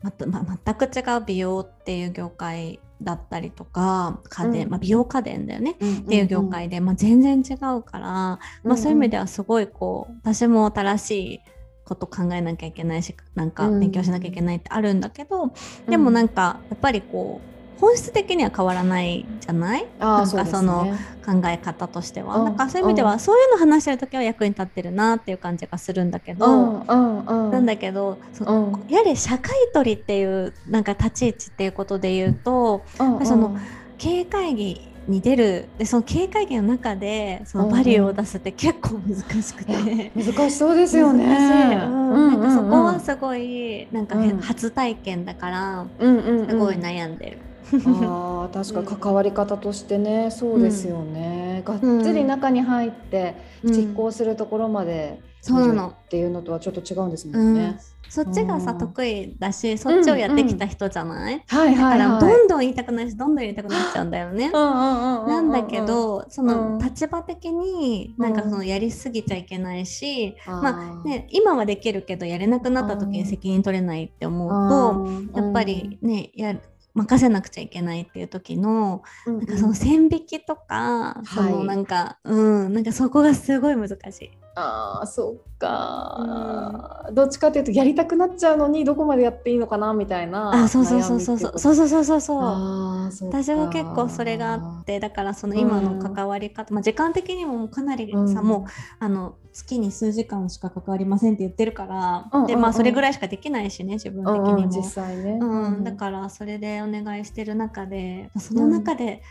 [0.00, 4.70] また、ま全く違う美容っていう業界だったりとか家電、うん。
[4.70, 8.40] まあ、美容家電だよね、っっていう業界で、まあ、全然違うから、ま
[8.70, 11.40] あ、そういう意味ではすごいこう私も新しい
[11.84, 13.80] こと考えなきゃいけないしなんかうん。
[13.80, 15.52] 勉強しなきゃいけないってあるんだけど、
[15.88, 19.86] でもなんかやっぱりこう本質的には変わらないじゃない？
[19.98, 20.86] なんかその
[21.24, 27.50] 考え方としては、うんなんかそういう意味ではそういうの話してる時は役に立ってるなっていう感じがするんだけど、うんうんうん。
[27.50, 28.86] なんだけどそうん。
[28.88, 33.26] やれ社会取りっていうなんか立ち位置っていうことで言うとうんうん。
[33.26, 33.56] その
[33.98, 35.68] 経営会議に出る。
[35.76, 40.12] でその経営会議の中でそのバリューを出すって結構難しくて。
[40.14, 41.26] 難しそうですよね。
[41.26, 41.86] 難しい。
[41.86, 42.30] うん。
[42.30, 44.38] なんかそこはすすごいなんかうん。
[44.40, 46.48] 初体験だからうんうんうん。
[46.48, 47.38] すごい悩んでる。
[47.84, 53.34] あー確か関わり方としてねそうですよね、がっつり中に入って
[53.64, 55.88] 実行するところまでそうなの。
[55.88, 57.52] っていうのとはちょっと違うんですもうん。
[57.52, 57.54] ん。
[57.54, 57.78] ね。
[58.08, 62.18] そっちがさうん得意だしそっちをやってきた人じゃない、はいだから。
[62.18, 64.50] どんどん言いたくないしどんどん言いたくなっちゃうんだよね。
[64.50, 66.78] なんだけどそのうん。
[66.78, 76.54] 立場的になんかそのやりすぎちゃいけないし、まあね、今はできるけどやれなくなった時に責任取れないって思うとやっぱりねや
[76.94, 84.30] 任せなくちゃいけないっていう時のうんなんかその線引きとか、そのなんかうんなんかそこがすごい難しい。
[84.56, 91.38] ああそっか、どっちかっていうとやりたくなっちゃうのにどこまでやっていいのかなみたいなあそうそうそうそう。
[91.38, 93.26] そうそうそうそうそう。
[93.28, 98.46] 私は結構それがあってだからその今の関わり方、まあ、時間的にもかなりさ、うん。
[98.46, 102.46] もうあの月に数時間しか関わりませんって言ってるから、うんうんうん。
[102.46, 104.56] でまあそれぐらいしかできないしね自分的にも。
[104.56, 109.22] うんうん実際ね、うん、だからそれでお願いしてる中でその中で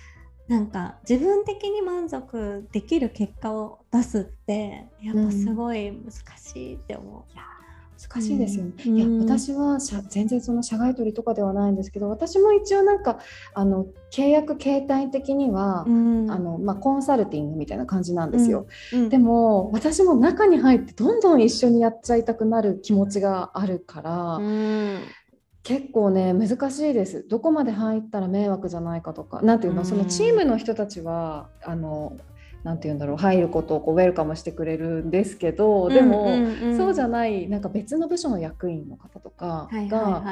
[0.48, 7.34] なんか自分的に満足できる結果を出すってやっぱすごい難しいって思う。
[8.10, 8.72] 難しいですよね。
[8.86, 8.98] うん。
[8.98, 13.20] いや私は全然その社外取りとかではないんですけど私も一応なんか
[13.54, 16.32] あの契約形態的には、うん。
[16.32, 18.68] あのまあ、コンサルティングみたいな感じなんですよ。
[18.94, 19.10] うん。
[19.10, 25.00] でも私も中に入ってどんどん一緒にやっちゃいたくなる気持ちがあるから、うん
[25.63, 27.26] 結構ね難しいです。
[27.28, 29.41] どこまで入ったら迷惑じゃないかとか。
[29.41, 29.86] なんていうの、うん。
[29.86, 32.17] そのチームの人たちはあの
[32.63, 36.28] なんていうんだろう入ることをこうウェルカムしてくれるんですけどでも、
[36.78, 40.23] そうじゃないなんか別の部署の役員の方とかはいが、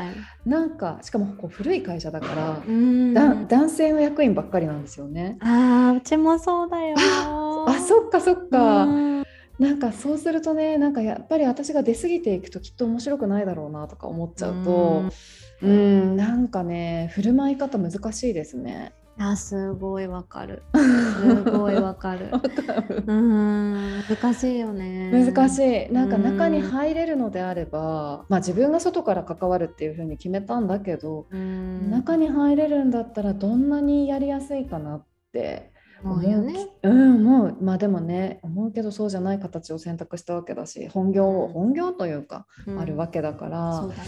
[0.46, 3.14] なんかしかもこう古い会社だから、うん。
[3.14, 5.38] だ男性の役員ばっかりなんですよね。
[5.42, 6.96] あーうちもそうだよ。
[7.68, 9.21] あそっかそっか、うん
[9.62, 15.04] なんかそうするとねなんかやっぱり私が出過ぎていくときっと面白くないだろうなとか思っちゃうと
[15.62, 16.16] うん。
[16.18, 18.92] なんかね振る舞い方難しいですね。
[19.20, 20.64] あすごいわかる。
[20.74, 22.32] すごいわかる。
[23.06, 25.12] うん難しいよね。
[25.12, 25.94] 難しい。
[25.94, 26.24] なんかうん。
[26.24, 31.92] 中に入れるのであれば、まあ、自分が外から関わるっていうふうに決めたんだけど、うん。
[31.92, 35.71] 中に入れるんだったらどんなにやりやすいかなって
[36.04, 36.68] 思うよね。
[36.84, 41.54] うんもうまあでもね思うけどそうじゃない形を選択したわけだし本業をうん。
[41.54, 42.48] 本業というか
[42.80, 44.02] あるわけけだから、そうだね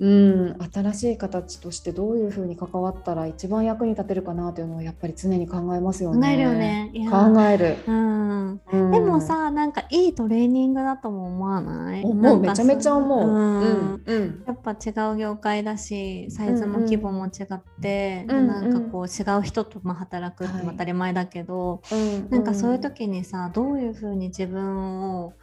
[0.00, 6.20] うん、新しい形としてどういうふうに関わったら一番役に立てるかなというのをやっぱり常に考えますよね。
[6.20, 6.90] 考えるよね。
[7.08, 7.76] 考える。
[7.86, 8.50] うん。
[8.72, 8.90] うん。
[8.90, 12.02] でもさなんかいいトレーニングだとも思わない？
[12.02, 12.38] 思う。
[12.38, 13.28] んめちゃめちゃ思う。
[13.28, 13.60] うん。
[13.60, 14.02] うん。
[14.04, 14.44] うん。
[14.44, 18.38] やっぱ違う業界だしサイズも規模も違って、うん。
[18.38, 18.46] うん。
[18.48, 20.66] なんかこう違う人とまあ働くってはい。
[20.66, 22.28] 当たり前だけど、うん。
[22.28, 25.34] なんかそういう時にさどういうふうに自分を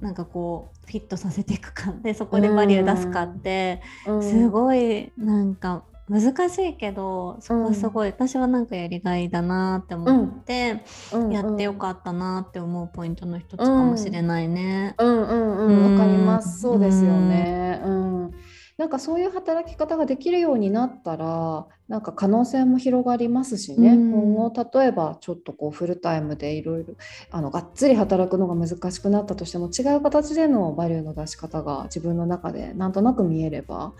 [0.00, 10.82] なんかこうフィットさせていくかでそこでバリュー出すかって、うんすごいなんか難しいけどそこはすごい、私はなんかやりがいだなって思って、
[11.12, 14.94] うんやってよかったなって思うポイントの一つかもしれないね。
[14.98, 18.34] うんうんうんわかりますそうですようんねうん
[18.78, 24.12] なんかそういう働き方ができるようになったらなんか可能性も広がりますしね、うん。
[24.12, 26.94] 今後例えばちょっとこうフルタイムでいろいろ
[27.32, 33.94] あのがっつり働くのが難しくなったとしても違う形でのバリューの出し方が自分の中でなんとなく見えれば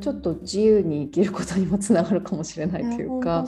[0.00, 3.46] ちょっと自由に生きることにもつながるかもしれないというか。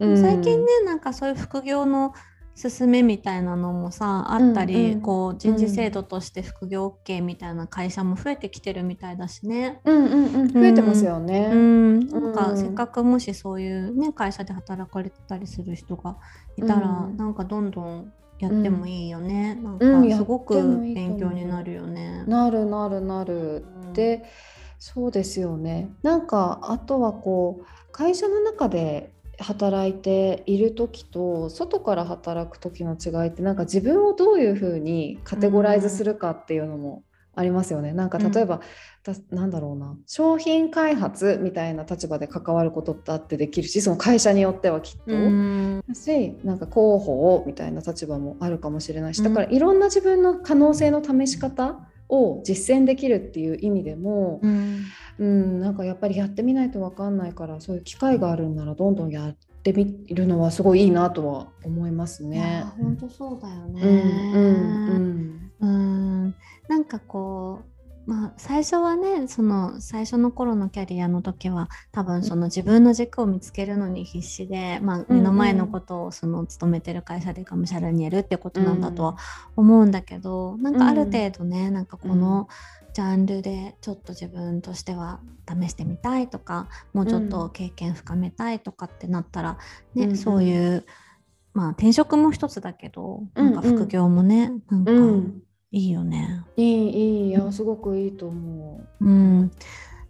[0.00, 2.12] 最近ねなんかそういう副業の
[2.54, 9.80] 進めみたいなのもさあったり、うんうんこう人事制度として副業 OK みたいな会社も増えてきてるみたいだしね。
[9.84, 11.50] うんうんうん増えてますよね。
[11.52, 16.18] うん、なんかうんせっかくもしそういうね会社で働かれてたりする人が
[16.56, 20.54] いたら、うんなんかどんどんやってもいいよね、うんなんかすごく
[20.94, 22.24] 勉強になるよね。
[22.26, 23.64] なるなるなる。
[23.86, 24.24] うんで
[24.78, 25.92] そうですよね。
[26.02, 37.02] なんかあとはこう会社の中で働いている時と外から働く時の違いってなんか自分をどういうふうにカテゴライズするかっていうのも
[37.34, 37.92] ありますよね。
[37.92, 38.60] なんか例えば、
[39.04, 45.02] だなんだろうな商品開発みたいな立場で関わることってあってできるしその会社によってはきっと。
[45.06, 51.80] うんだしなんか広報みたいな立場もあるかもしれないしうんだからいろんな自分の可能性の試し方
[52.12, 54.84] を実践できるっていう意味でも、うん
[55.18, 62.66] うん、なんかやっぱりやってみないと分かんないからそういう機会があるんならどんどんやってみるのはすごいいいなとは思いますいねや。
[62.66, 63.82] 本当そうだよね。
[63.82, 64.52] うん
[64.90, 65.66] うんう
[66.28, 66.34] ん
[66.68, 67.71] なんかこう
[68.04, 79.16] まあ最初はねその最初の頃のキャリアの時は多分その自分の軸を見つけるのに必死で、まあ、うん目の前のことをその勤めてる会社でがむしゃらにやるってことなんだとは
[79.56, 82.48] 思うんだけど、なんかある程度ねなんかこの
[82.92, 89.58] ジャンルでちょっと自分としては試してみたいとかもうちょっと経験深めたいとかってなったら、
[89.94, 90.16] ねうんうん。
[90.16, 90.84] そういう
[91.54, 93.62] まあ転職も一つだけど、うんうんなん。
[93.62, 96.44] か副業もねなんかうんいいよね。
[96.56, 99.04] いいいいいやすごくいいと思う。
[99.04, 99.50] うん、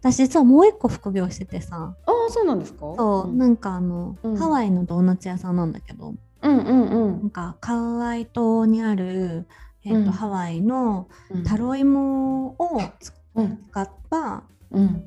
[0.01, 1.95] 私実はもう一個副業しててさ。
[2.05, 2.79] ああそうなんですか？
[2.97, 3.37] そう、うん。
[3.37, 4.35] なんかあの、うん。
[4.37, 6.13] ハワイのドーナツ屋さんなんだけど。
[6.41, 9.47] うんうんうなんんかカウアイ島にある、
[9.85, 10.11] えーとうん。
[10.11, 11.43] ハワイのうん。
[11.45, 14.43] タロイモを使ったうん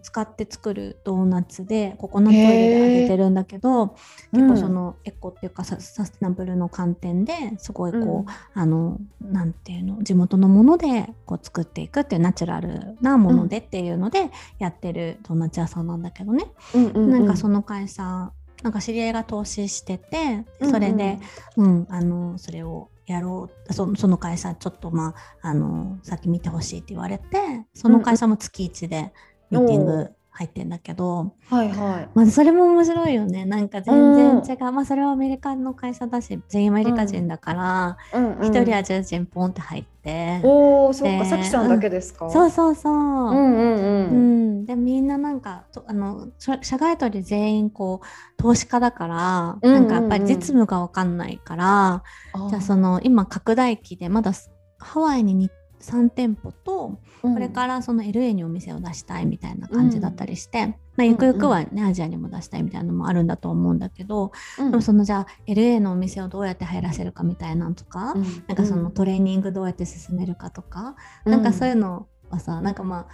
[0.02, 3.96] 使って作るドーナツでココナッツオイルで揚げてるんだけど
[4.32, 18.30] 結構そのエコっていうかササステナブルの観点ですごいこう、あのなんていうの地元のものでこう作っていくっていうナチュラルなものでっていうのでやってるドーナツ屋さんなんだけどね、うんうんなんかその会社
[18.62, 21.18] なんか知り合いが投資しててうんうんそれで、
[21.56, 27.24] うんあのそれをやろうそその会社ちょっとまああの先見てほしいって言われて
[27.72, 29.12] その会社も月1で
[29.50, 32.08] ミーティンおグ入ってんだけど、はいはい。
[32.14, 33.46] まあ、それも面白いよね。
[33.46, 37.96] なんか全然違う、まあそれはアメリカの会社だし全員アメリカ人だから
[38.42, 40.40] 一、人アジア人ポンって入って。
[40.42, 42.28] おお、そうか、でさきさんだけですか？
[42.28, 44.62] そうそうそう、うんうんううん。
[44.62, 48.06] ん、でみんななんかとあの社社外取り全員こう
[48.36, 49.86] 投資家だから、うんうんうん。
[49.86, 52.02] なんかやっぱり実務が分かんないから、
[52.34, 68.14] あじゃあその今拡大期でまだすハワイに3店舗とここれからその LA にお店を出したいみたいな感じだったりして、まあ、ゆくゆくはね、アジアにも出したいみたいなのもあるんだと思うんだけど、らでもそのじゃあ LA のお店をどうやって入らせるかみたいなのとか、
[68.46, 73.06] なんかそのトレーニングどうやって進めるかとか、なんかそういうのはさなんかまあ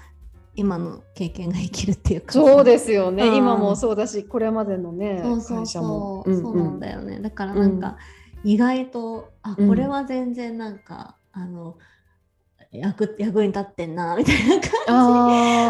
[0.55, 2.33] 今の経験が生きるっていうか。
[2.33, 3.37] さそうですよね、うん。
[3.37, 6.23] 今もそうだしこれまでのねそうそう会社も。
[6.27, 7.21] そう、そうなんだよね。
[7.21, 7.97] だからなんか
[8.45, 11.77] 意外と、あうんこれは全然なんか、あの
[12.73, 14.71] 役役に立ってんなみたいな感じ。
[14.89, 14.95] あ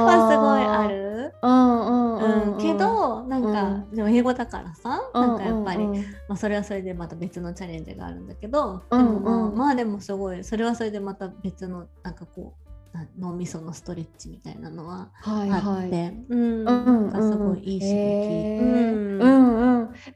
[0.04, 1.34] は すごいある。
[1.42, 5.86] うんうんうん、うん、けどなんか、でも英語だからさ、なんかやっぱり、
[6.28, 12.54] まあ、それはそれでまた別のチャレンジがあるんだけど、でもまあ、まあでもすごいそれはそれでまた別のなんかこ
[12.94, 19.24] うな脳みそのストレッチみたいなのははいあって、なんかすごいいい刺激。
[19.24, 19.56] うん。
[19.56, 19.62] うん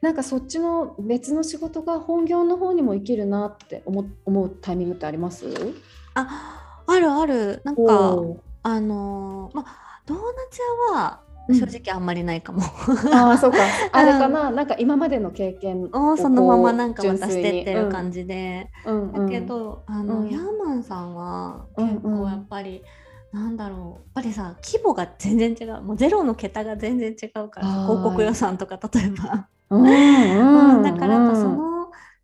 [0.01, 5.45] なんかそっちの別の仕事が本業の方にも生きるなって思思うタイミングってあります？
[6.15, 6.66] あ
[6.97, 7.61] あるある。
[7.63, 7.81] なんか
[8.15, 10.61] おあのーまあドーナツ
[10.93, 12.61] 屋はー正直あんまりないかも。
[13.13, 13.57] ああそうか。
[13.91, 20.29] あれかな、なんか今までの経験をそのままなんか渡してってるじ、感じで、うんだけど、あの、うん。
[20.29, 22.83] ヤーマンさんはうん結構やっぱり、
[23.31, 23.79] なんだろう。
[23.79, 25.81] やっぱりさ規模が全然違う。
[25.81, 30.77] もうゼロの桁が全然違うからはい広告予算とか例えば、うんうん。
[30.77, 31.76] うんだからやっぱその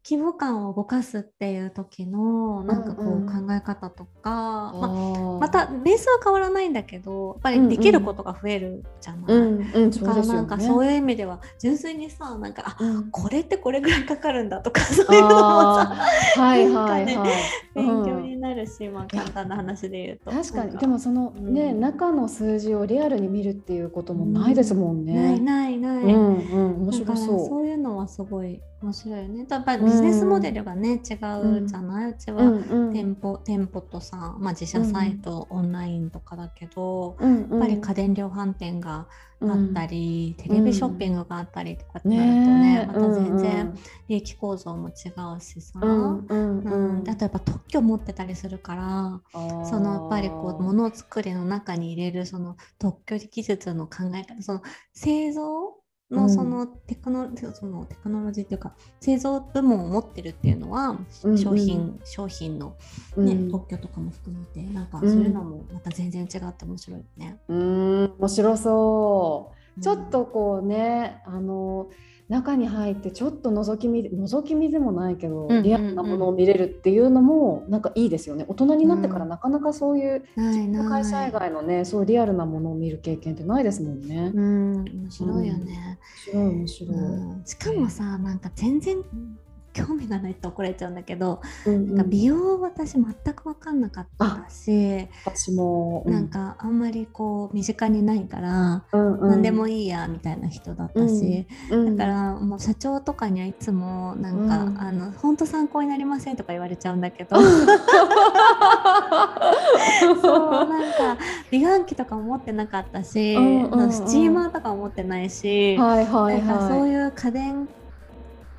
[0.05, 13.11] 規模感を動かすっていう時のなんかこうんうんう考え方とか、まあままたベースは変わらないんだけどやっぱりできることが増えるじゃない、うんうんだからなんかそういう意味では純粋にさなんかあうん。
[13.11, 15.35] これってこれぐらいかかるんだとかそういうのも
[15.75, 15.95] さ
[16.35, 17.33] はいはいなんかはい。
[17.73, 20.31] 勉強うんになるし、まあ簡単な話で言うと。
[20.31, 20.77] 確かに。
[20.77, 21.79] でもそのね、うん。
[21.79, 25.39] 中の数字をリアルに見るっていうこともないですもんないね。
[25.39, 26.83] ないない、うんうん。
[26.83, 27.47] 面白そう。
[27.47, 30.99] そういうのはすごい面白いよねやっぱりビジネスモデルがね、違う
[31.65, 32.43] じゃない、うちは、
[32.91, 39.07] 店舗店舗とさ、まあ、自社サイト、オンラインとかだけど、うんやっぱり家電量販店が
[39.41, 43.73] あったり、テレビショッピングがあったりとかってなるとね、また全然
[44.07, 49.21] 利益構造も違うしさ、うんあとやっぱ特許持ってたりするから
[49.65, 54.61] そのやっぱりこうものを作りの中に入れるその特許技術の考え方その
[54.93, 55.82] 製造うん
[56.13, 60.99] のそのテクノ,、そのテクノロジーっていうか製造部門を持ってるっていうのは、
[61.37, 62.75] 商品商品の、
[63.15, 63.25] うん。
[63.25, 67.39] ね特許とかも含めてなんかそういうのもまた全然違って面白いよね。
[67.47, 69.81] うん面白そう。
[69.81, 71.89] ちょっとこうねあの
[72.33, 80.23] 中に入ってちょっと覗き見覗き見でもないけど、うんうんうんリアルなものを見れるっていうのもなんかいいですよね大人になってからうんなかなかそういう
[80.89, 84.31] 会社以外のねそうリアルなものを見る経験ってないですもんね。
[84.33, 85.99] うん面白いよね。
[86.33, 86.95] 面白い面白い。
[86.95, 88.97] うんしかもさなんか全然
[89.73, 93.03] 興味がないと怒られちゃうんだけど、うんなんか美容私全
[93.33, 104.79] く分かんなかったし、私も、なんかあんまりこう身近にないから、うんうん、何でもいいやみたいな人だったし、うん、だからもう社長とかにはいつもなんか、うん。
[104.79, 107.35] あの本当参考になりませんとか言われちゃうんだけど。
[110.21, 111.17] そうなんか
[111.51, 113.91] 美顔器とかも持ってなかったし、うんうんうん。
[113.91, 116.91] スチーマーとかも持ってないし、はいはいなんかそうはい。
[116.91, 117.67] いう家電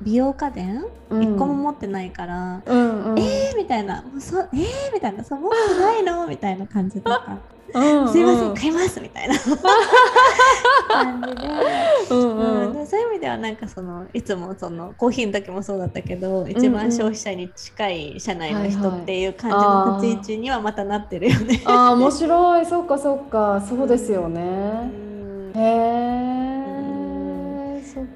[0.05, 0.85] 美容家電？
[1.09, 1.23] うん。
[1.23, 6.27] 一個も持ってないから、うんうん、えーみたいな、もうそえーみたいな、そう持ってないの？
[6.27, 7.39] みたいな感じとか、
[7.73, 8.11] うんうん。
[8.11, 9.35] すいません、買いますみたいな。
[10.87, 11.47] 感じで、
[12.11, 12.69] うんううん。
[12.69, 21.61] んでそういう意味ではなんかそのいつもそのコーヒーの時もそうだったけど、一番消費者に近い社内の人っていう感じの立ち位置にはまたなってるよね。
[21.65, 22.65] ああ面白い。
[22.65, 23.59] そっかそっか。
[23.67, 24.41] そうですよね。
[25.55, 25.59] うん。
[25.59, 26.24] へえ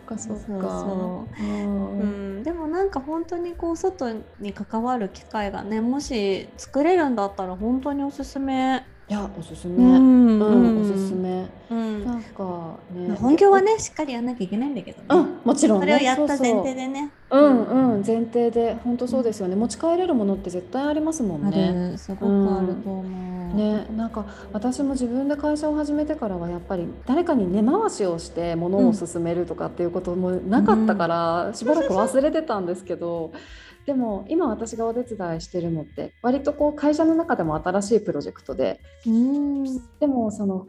[0.10, 0.44] かそっか。
[0.44, 2.04] そうそううんう
[2.40, 8.84] ん、でもなんか本当にこう外に関わる機会がねもし作れるんだったら本当におすすめ。
[9.08, 9.76] いやおすすめ。
[9.76, 10.00] う
[10.46, 10.80] うん。
[10.80, 11.48] んおすすめ。
[11.70, 12.06] うん。
[12.06, 13.08] なんかね。
[13.08, 13.18] まあ。
[13.18, 15.86] 本業はねしっかりやんなきゃいけないんだけどね、うんもちろんね。
[15.86, 17.12] それをやった前提でね。
[17.32, 17.64] うん
[17.96, 18.04] うん。
[18.06, 18.76] 前提で。
[18.84, 19.56] 本当そうですよね。
[19.56, 21.92] 持ち帰れるものって絶対ありますもんあね。
[21.92, 33.32] るすごくあると思う、ね、なんか私も自分で会社を始めてからはやっぱり誰かに根回しをしてものを進めるとかっていうこともなかったから、しばらく忘れてたんですけど
[33.86, 39.64] でも今私がお手伝いしてるのって割とこう会社の中でも新しいプロジェクトでうん。
[40.00, 40.68] でもその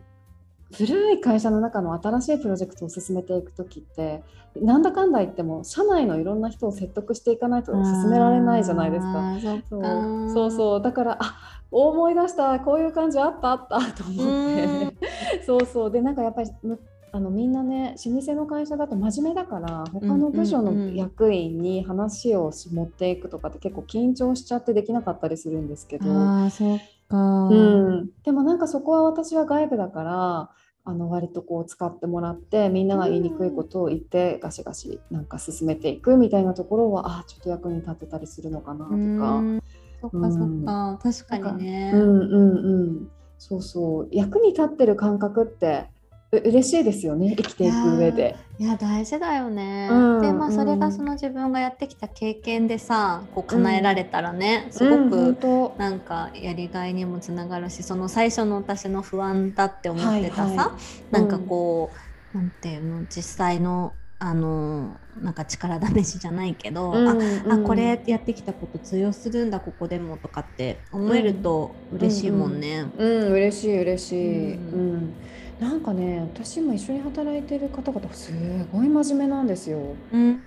[0.72, 4.22] 古い会社の中の新しいプロジェクトを進めていく時って
[4.56, 9.36] なんだかんだ言っても社内のいろんな人を説得していかないと進められないじゃないですか。
[9.68, 9.88] そうか。
[10.32, 14.96] そうそうだからあ思い出したこういう感じあったあったと思って。
[15.46, 15.90] そうそう。
[15.90, 16.78] でなんかやっぱりむ
[17.12, 20.88] あのみんなね老舗の会社だと真面目だから他の部署のうんうん。
[20.88, 27.16] うん役員に話をし持っていくとかって結構緊張しちゃってできなかったりするんですけど、あーそっか。
[27.16, 27.54] う
[28.02, 30.50] ん、でもなんかそこは私は外部だから
[30.84, 38.96] あの割とこう使ってもらってみんなが言いにくいことを言ってガシガシなんか進めていくみたいなところはあちょっと役に立ってたりするのかなとか。
[38.96, 39.62] うん。
[40.00, 44.08] そっかそっか、確かにね、うんうんうん、そうそう。
[44.10, 45.99] 役に立ってる感覚ってう
[46.32, 48.36] 嬉しいですよね生きていく上で。
[48.58, 50.78] いや大事だよね、うんでまあそれうん。
[50.78, 60.78] がその自分がやってきた経験でさこう叶えられたらね、すうんごくなんかやりがいにもつながるしその最初の私の不安だって思ってたさ、はいは
[61.10, 61.90] なんかこ
[62.34, 67.16] う、なんていうの実際のあのなんか力試しじゃないけど、あ
[67.48, 72.86] あこれやってきたこと通用するんだここでもとかって思えると嬉しいもんね。
[72.98, 75.14] うん嬉しい嬉しい、ううんん
[75.60, 78.32] なんかね私も一緒に働いてる方々す
[78.72, 79.94] ごい真面目なんですよ。
[80.12, 80.42] うん。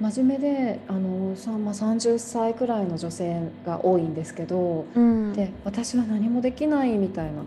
[0.00, 5.32] 真面目であのさ、まあ、30歳くらいの女性が多いんですけどうん。
[5.32, 7.42] で私は何もできないみたいな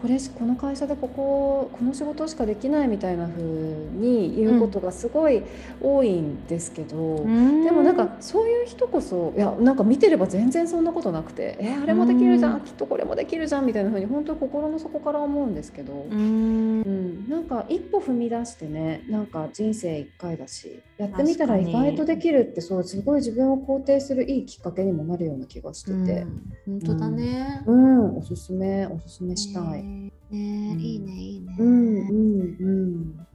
[0.00, 5.42] これしこの会社でこここの仕事しかできないみたいな風に言うことがすごい
[5.80, 12.60] 多いんですけど、でもなんかそういう人こそいやなんか見てれば全然そんなことなくてえあれもできるじゃん、うん。
[12.60, 16.82] きっとこれもできるじゃんみたいな風に本当に心の底から思うんですけど、ううん。
[16.82, 26.26] んなんか一歩踏み出してねなんか人生一回だしやってみたら意外とできるってそうすごい自分を肯定するいいきっかけにもなるような気がしてて、
[26.66, 27.62] 本当だね。
[27.66, 28.16] うん。
[28.16, 29.84] おすすめおすすめしたい。
[29.88, 30.12] ね。
[30.30, 31.56] いいねいいね。
[31.58, 33.26] うんうんうん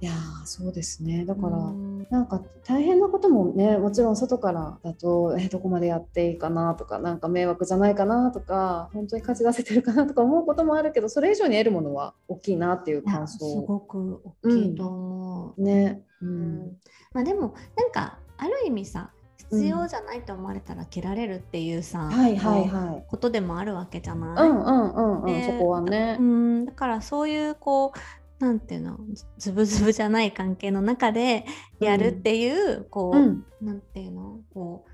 [0.00, 1.24] いやーそうですね。
[1.24, 1.92] だから、うん。
[2.10, 15.62] なんか大変なこともねもちろん外からだとえどこまでやっていいかなとかなんか迷惑じゃないかなとか本当に勝ち出せてるかなとか思うこともあるけどそれ以上に得るものは大きいなっていう感す想ごく大きいと思う。
[15.62, 16.76] ね、ううんん。
[17.14, 19.12] まあでもなんかある意味さ
[19.52, 23.04] 必必要じゃないと思われたら切られるっていうさ、はいはいはい。
[23.08, 26.16] ことでもあるわけじゃない、うんうんうんうん、でそこはね。
[26.18, 26.22] う。
[26.22, 27.92] んだからそういうこ
[28.40, 31.44] うなんていうのズズブズブじゃない関係の中で
[31.78, 34.40] やるっていう、こう、うん、なんていうの？
[34.52, 34.90] こう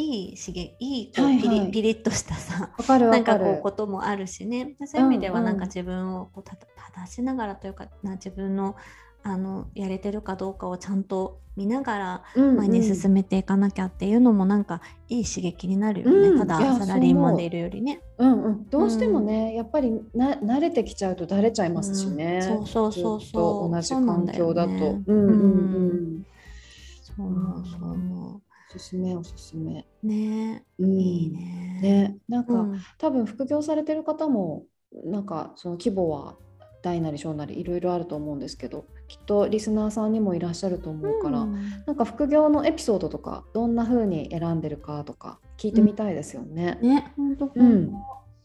[0.00, 1.42] いい刺激いいこうはいはい。
[1.42, 3.38] ピリ,、ピリッとしたさわかるなんか。
[3.38, 4.76] こうこともあるしね。
[4.86, 5.58] そういう意味ではうんうんなん。
[5.58, 8.76] か自分をこうた正しながらというかな自分の
[9.22, 16.38] あのやれてるかどうかをちゃんと見ながらうん前に進めていかなきゃっていうのもなんかいい刺激になるよね、うん。
[16.38, 18.00] ただサラリーマンでいるよりね。
[18.16, 22.38] うんうん、どうしてもね、やっぱりな慣れてきちゃうとだれちゃいますしね。
[22.38, 22.42] うん。
[22.42, 23.74] そうそうそうそう。
[23.74, 24.78] 同じ環境だと。
[24.78, 26.18] そううんうんううん。
[26.20, 26.26] ん。
[27.02, 29.84] そう思うそう思おすすめおすすめ。
[30.04, 30.64] うね。
[30.78, 31.80] うん、いいね。
[31.82, 32.78] ね、なんか、うん。
[32.98, 34.64] 多分副業されてる方も
[35.04, 36.36] なんかその規模は
[36.82, 41.70] 大なり小なりいろいろあると思うんですけどきっとリスナーさんにもいらっしゃると思うから、うん。
[41.86, 46.78] なんか副業のエピソードとかどんな風に選んでるかとか聞いてみたいですよね。
[46.82, 47.12] ね。
[47.16, 47.50] 本当。
[47.54, 47.92] うん。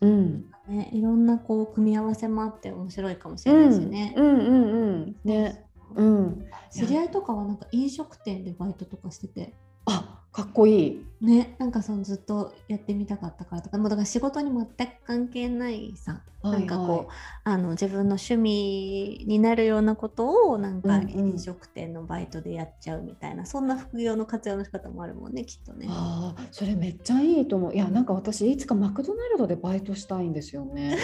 [0.02, 0.46] うん。
[0.68, 4.14] ねいろんなこう組み合わせもあって面白いかもしれうんないしね。
[4.16, 4.26] うん。
[4.26, 4.38] うん。
[4.38, 5.16] うん。
[5.24, 5.66] ね。
[5.96, 6.46] うん。
[6.72, 9.54] 知り合いとかはなんか飲食店でバイトとかしてて
[9.86, 11.06] あかっこいい。
[11.22, 17.12] ねなんかそのずっとやってみたかったからとかもうだから仕事に全く関係ないさなんかこう、
[17.46, 21.10] あの自分の趣味になるようなことをなんかうんうん。
[21.12, 25.88] 飲食店のバイトでやっちゃうみたいな、そんな副業の活用の仕方もあるもんねきっとね。
[25.90, 27.74] ああそれめっちゃいいと思う。
[27.74, 30.98] いやなんか私いつかマクドナルドでバイトしたいんですよね。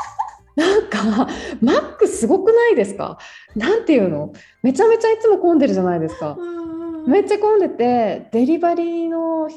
[0.56, 1.26] なんか
[1.62, 3.16] マックすごくないですか？
[3.56, 4.34] なんていうの？
[4.62, 6.36] めちゃめちゃいつも混んでるじゃないですか
[7.06, 9.48] めっちゃ混んでてデリバリーの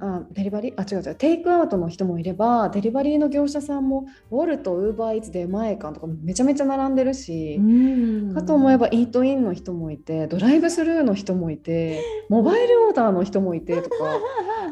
[0.00, 0.74] あデリバリー？
[0.76, 1.14] あ違う違う。
[1.14, 8.34] テイクアウトの人もいればデリバリーの業者さんもウォルとウーバーイーツ出前館とかめちゃめちゃ並んでるし、うん。
[8.34, 13.96] かと思えばイートインの人もいてドライブスルーの人もいて モバイルオーダーの人もいてとか。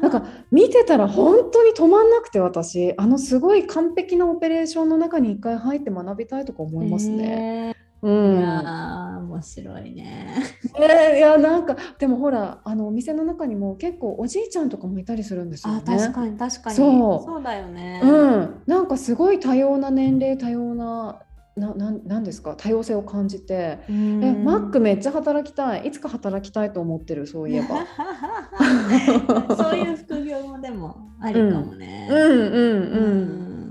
[0.00, 2.94] なんか見てたら本当に止まんなくて私。
[2.96, 7.16] あのすごい完璧なオペレーションの中に一回入って学びたいとか思いますね。
[7.16, 7.87] ね。
[8.02, 8.38] うん。
[8.38, 10.34] いやー面白いね。
[10.78, 15.82] ねいやなんかでもほらあのお店の中にも結構おじいちゃんとかもいたりするんですよね。
[15.84, 16.76] あ確かに確かに。
[16.76, 17.42] そう。
[17.42, 18.00] だよね。
[18.02, 21.22] うん、なんかすごい多様な年齢多様な
[21.56, 22.54] ななんなんですか？
[22.56, 23.80] 多様性を感じて。
[23.88, 24.22] うん。
[24.24, 25.88] えマックめっちゃ働きたい？
[25.88, 27.26] いつか働きたいと思ってる？
[27.26, 27.84] そういえば。
[29.56, 32.06] そういう副業もでもありかもね。
[32.08, 32.16] うん。
[32.16, 32.82] うんうん、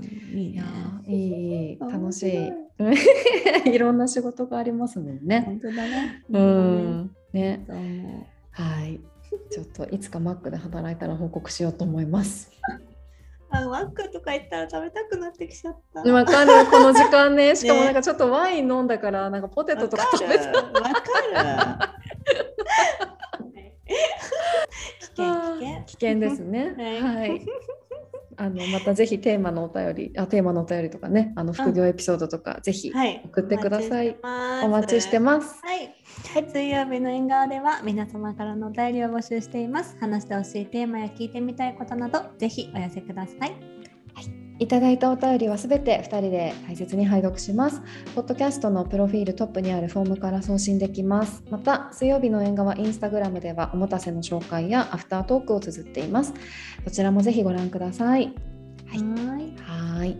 [0.00, 0.02] ん。
[0.34, 0.52] いいね。
[0.52, 0.64] いや。
[1.06, 1.78] いいいい。
[1.80, 2.36] 楽しい。
[2.36, 2.67] 面
[3.66, 6.24] いろんな仕事がありますもんね本当だね。
[6.30, 7.64] うんね
[8.52, 9.00] はい
[9.50, 12.50] ちょっといつかマックで働いたら報告しようと思います
[13.50, 16.02] う あマックとか行ったら食べたくなってきちゃった。
[16.02, 20.80] わかるこの時間ねしかもなんかちょっとワイン飲んだからなんかポテトとか食べたわかる。
[20.80, 21.98] わかる。
[25.00, 25.24] 危険
[25.58, 25.84] 危険。
[25.84, 26.74] 危険ですね。
[26.76, 27.46] はいはい。
[28.38, 33.20] あのまたぜひテーマのお便り、あテーマのお便りとかね、あの副業エピソードとかぜひはい。
[33.24, 34.16] 送ってください。
[34.62, 35.60] おお待ちしてます。
[35.62, 35.94] はい、
[36.50, 39.96] 水曜日の縁側では皆様からのお便りを募集しています。
[40.00, 43.87] 話してほしいテーマや聞いてみたいことなど、ぜひお寄せください。
[44.58, 47.80] いただいたお便りはすべて2人で大切に拝読します。
[48.14, 51.44] ポッドキャストのプロフィールトップにあるフォームから送信できます。
[51.50, 56.34] また、水曜日の縁側インスタグラムではおもたせの紹介やアフタートークを綴っています。
[56.84, 58.32] こちらもぜひご覧ください。
[58.86, 60.16] はいはいはーい。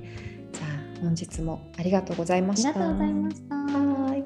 [0.53, 0.65] じゃ
[0.99, 2.71] あ本日もありがとうございました。
[2.71, 3.55] ありがとうございました。
[3.57, 4.17] は